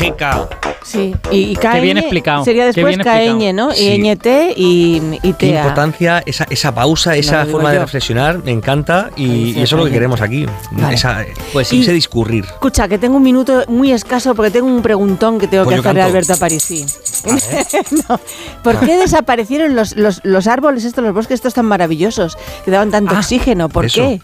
GK. 0.00 0.48
Sí, 0.82 1.14
y, 1.30 1.52
y 1.52 1.56
Qué 1.56 1.80
bien 1.80 1.96
explicado, 1.96 2.44
Sería 2.44 2.66
después. 2.66 2.98
KN, 2.98 3.54
¿no? 3.56 3.70
Sí. 3.70 3.90
INT 3.94 4.26
y, 4.56 5.00
y 5.22 5.32
Qué 5.34 5.52
TA. 5.52 5.58
importancia, 5.60 6.22
esa, 6.26 6.46
esa 6.50 6.74
pausa, 6.74 7.16
esa 7.16 7.46
forma 7.46 7.72
de 7.72 7.78
reflexionar, 7.78 8.42
me 8.44 8.50
encanta 8.50 9.10
y, 9.16 9.22
Ahí 9.24 9.54
sí, 9.54 9.60
y 9.60 9.62
eso 9.62 9.76
es 9.76 9.78
lo 9.80 9.84
que 9.86 9.92
queremos 9.92 10.20
aquí. 10.20 10.44
Vale. 10.72 10.94
Esa, 10.94 11.24
Pues 11.54 11.72
ese 11.72 11.92
discurrir. 11.92 12.44
Escucha, 12.44 12.86
que 12.88 12.98
tengo 12.98 13.16
un 13.16 13.22
minuto 13.22 13.64
muy 13.68 13.92
escaso 13.92 14.34
porque 14.34 14.50
tengo 14.50 14.66
un 14.66 14.82
preguntón 14.82 15.38
que 15.38 15.46
tengo 15.48 15.64
Pues 15.64 15.76
que 15.76 15.80
hacerle 15.80 16.02
a. 16.02 16.06
Alberto 16.06 16.34
Aparici. 16.34 16.84
No, 18.08 18.20
¿Por 18.62 18.78
qué 18.80 18.98
desaparecieron 18.98 19.74
los, 19.74 19.96
los, 19.96 20.20
los 20.24 20.46
árboles 20.46 20.84
estos, 20.84 21.02
los 21.02 21.14
bosques 21.14 21.36
estos 21.36 21.54
tan 21.54 21.64
maravillosos 21.66 22.36
que 22.64 22.70
daban 22.70 22.90
tanto 22.90 23.14
Ah, 23.14 23.20
oxígeno? 23.20 23.68
¿Por 23.70 23.86
eso. 23.86 24.02
qué? 24.02 24.20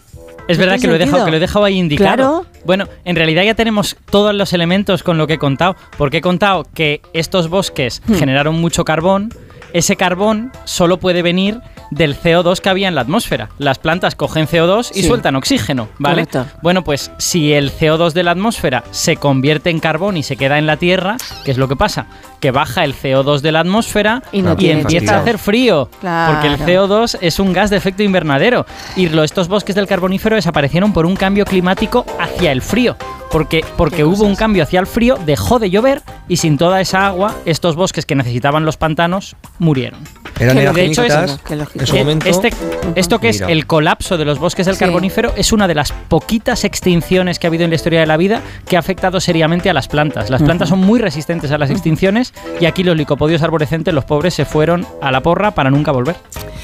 Es 0.50 0.58
¿No 0.58 0.64
verdad 0.64 0.80
que 0.80 0.86
lo, 0.88 0.94
he 0.94 0.98
dejado, 0.98 1.24
que 1.24 1.30
lo 1.30 1.36
he 1.36 1.40
dejado 1.40 1.64
ahí 1.64 1.76
indicado. 1.78 2.14
Claro. 2.16 2.46
Bueno, 2.64 2.88
en 3.04 3.16
realidad 3.16 3.44
ya 3.44 3.54
tenemos 3.54 3.96
todos 4.10 4.34
los 4.34 4.52
elementos 4.52 5.02
con 5.02 5.16
lo 5.16 5.26
que 5.26 5.34
he 5.34 5.38
contado. 5.38 5.76
Porque 5.96 6.18
he 6.18 6.20
contado 6.20 6.66
que 6.74 7.00
estos 7.12 7.48
bosques 7.48 8.02
Hmm. 8.06 8.14
generaron 8.14 8.56
mucho 8.60 8.84
carbón. 8.84 9.32
Ese 9.72 9.96
carbón 9.96 10.52
solo 10.64 10.98
puede 10.98 11.22
venir 11.22 11.60
del 11.90 12.16
CO2 12.16 12.60
que 12.60 12.68
había 12.68 12.88
en 12.88 12.94
la 12.94 13.00
atmósfera. 13.00 13.48
Las 13.58 13.78
plantas 13.78 14.14
cogen 14.14 14.46
CO2 14.46 14.90
y 14.94 15.02
Sí. 15.02 15.08
sueltan 15.08 15.34
oxígeno, 15.36 15.88
¿vale? 15.98 16.26
Correcto. 16.26 16.46
Bueno, 16.62 16.84
pues 16.84 17.10
si 17.18 17.52
el 17.52 17.72
CO2 17.72 18.12
de 18.12 18.22
la 18.22 18.30
atmósfera 18.30 18.84
se 18.92 19.16
convierte 19.16 19.70
en 19.70 19.80
carbón 19.80 20.16
y 20.16 20.22
se 20.22 20.36
queda 20.36 20.58
en 20.58 20.66
la 20.66 20.76
Tierra, 20.76 21.16
¿qué 21.44 21.50
es 21.50 21.58
lo 21.58 21.66
que 21.68 21.74
pasa? 21.76 22.06
Que 22.38 22.52
baja 22.52 22.84
el 22.84 22.94
CO2 22.94 23.40
de 23.40 23.52
la 23.52 23.60
atmósfera 23.60 24.22
Y 24.32 24.42
no 24.42 24.52
y 24.52 24.56
tiene 24.56 24.80
empieza 24.82 25.16
a 25.16 25.20
hacer 25.20 25.38
frío. 25.38 25.90
Claro. 26.00 26.32
Porque 26.34 26.46
el 26.48 26.58
CO2 26.58 27.18
es 27.20 27.38
un 27.40 27.52
gas 27.52 27.70
de 27.70 27.76
efecto 27.76 28.02
invernadero. 28.02 28.66
Y 28.96 29.06
estos 29.20 29.48
bosques 29.48 29.74
del 29.74 29.86
carbonífero 29.86 30.36
desaparecieron 30.36 30.92
por 30.92 31.06
un 31.06 31.16
cambio 31.16 31.44
climático 31.44 32.06
hacia 32.18 32.52
el 32.52 32.62
frío. 32.62 32.96
Porque, 33.30 33.64
porque 33.76 34.04
hubo 34.04 34.24
un 34.24 34.34
cambio 34.34 34.62
hacia 34.64 34.80
el 34.80 34.86
frío, 34.86 35.16
dejó 35.24 35.58
de 35.60 35.70
llover 35.70 36.02
y 36.28 36.38
sin 36.38 36.58
toda 36.58 36.80
esa 36.80 37.06
agua, 37.06 37.34
estos 37.44 37.76
bosques 37.76 38.04
que 38.04 38.14
necesitaban 38.16 38.64
los 38.64 38.76
pantanos 38.76 39.36
murieron. 39.58 40.00
Eran 40.40 40.56
de 40.74 40.84
hecho 40.86 41.04
es- 41.04 41.12
en 41.74 41.86
su 41.86 41.96
momento. 41.96 42.26
este- 42.28 42.50
esto 42.96 43.18
que 43.20 43.28
es 43.28 43.40
Mira. 43.40 43.52
el 43.52 43.66
colapso 43.66 44.16
de 44.16 44.24
los 44.24 44.38
bosques 44.38 44.64
del 44.66 44.74
Sí. 44.74 44.80
carbonífero 44.80 45.32
es 45.36 45.52
una 45.52 45.68
de 45.68 45.74
las 45.74 45.92
poquitas 45.92 46.64
extinciones 46.64 47.38
que 47.38 47.46
ha 47.46 47.48
habido 47.48 47.64
en 47.64 47.70
la 47.70 47.76
historia 47.76 48.00
de 48.00 48.06
la 48.06 48.16
vida 48.16 48.40
que 48.66 48.76
ha 48.76 48.80
afectado 48.80 49.20
seriamente 49.20 49.68
a 49.70 49.74
las 49.74 49.86
plantas. 49.86 50.30
Las 50.30 50.42
plantas 50.42 50.70
son 50.70 50.80
muy 50.80 50.98
resistentes 50.98 51.50
a 51.52 51.58
las 51.58 51.70
extinciones 51.70 52.32
y 52.58 52.64
aquí 52.66 52.82
los 52.82 52.96
licopodios 52.96 53.42
arborescentes, 53.42 53.92
los 53.94 54.04
pobres, 54.06 54.34
se 54.34 54.44
fueron 54.46 54.86
a 55.02 55.12
la 55.12 55.20
porra 55.20 55.50
para 55.52 55.70
nunca 55.70 55.92
volver. 55.92 56.16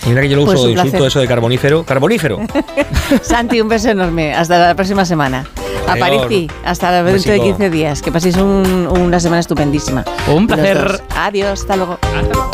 Mira 0.07 0.21
que 0.23 0.29
yo 0.31 0.37
lo 0.37 0.47
Pues 0.47 0.59
uso 0.59 0.67
de 0.69 0.73
insulto 0.73 0.91
placer. 0.93 1.09
eso 1.09 1.21
de 1.21 1.27
carbonífero. 1.29 1.85
¡Carbonífero! 1.85 2.41
Santi, 3.23 3.61
un 3.61 3.69
beso 3.69 3.91
enorme. 3.91 4.35
Hasta 4.35 4.59
la 4.59 4.75
próxima 4.75 5.05
semana. 5.05 5.45
Adiós. 5.89 6.09
Aparici, 6.09 6.51
hasta 6.65 6.91
dentro 7.03 7.07
de 7.07 7.13
Besico. 7.39 7.45
15 7.45 7.71
días. 7.71 8.03
Que 8.03 8.13
paséis 8.13 8.37
un- 8.37 8.89
una 8.91 9.21
semana 9.21 9.41
estupendísima. 9.41 10.05
Un 10.29 10.47
placer. 10.47 11.03
Adiós, 11.17 11.61
hasta 11.61 11.77
luego. 11.77 11.99
Hasta 12.03 12.23
luego. 12.23 12.51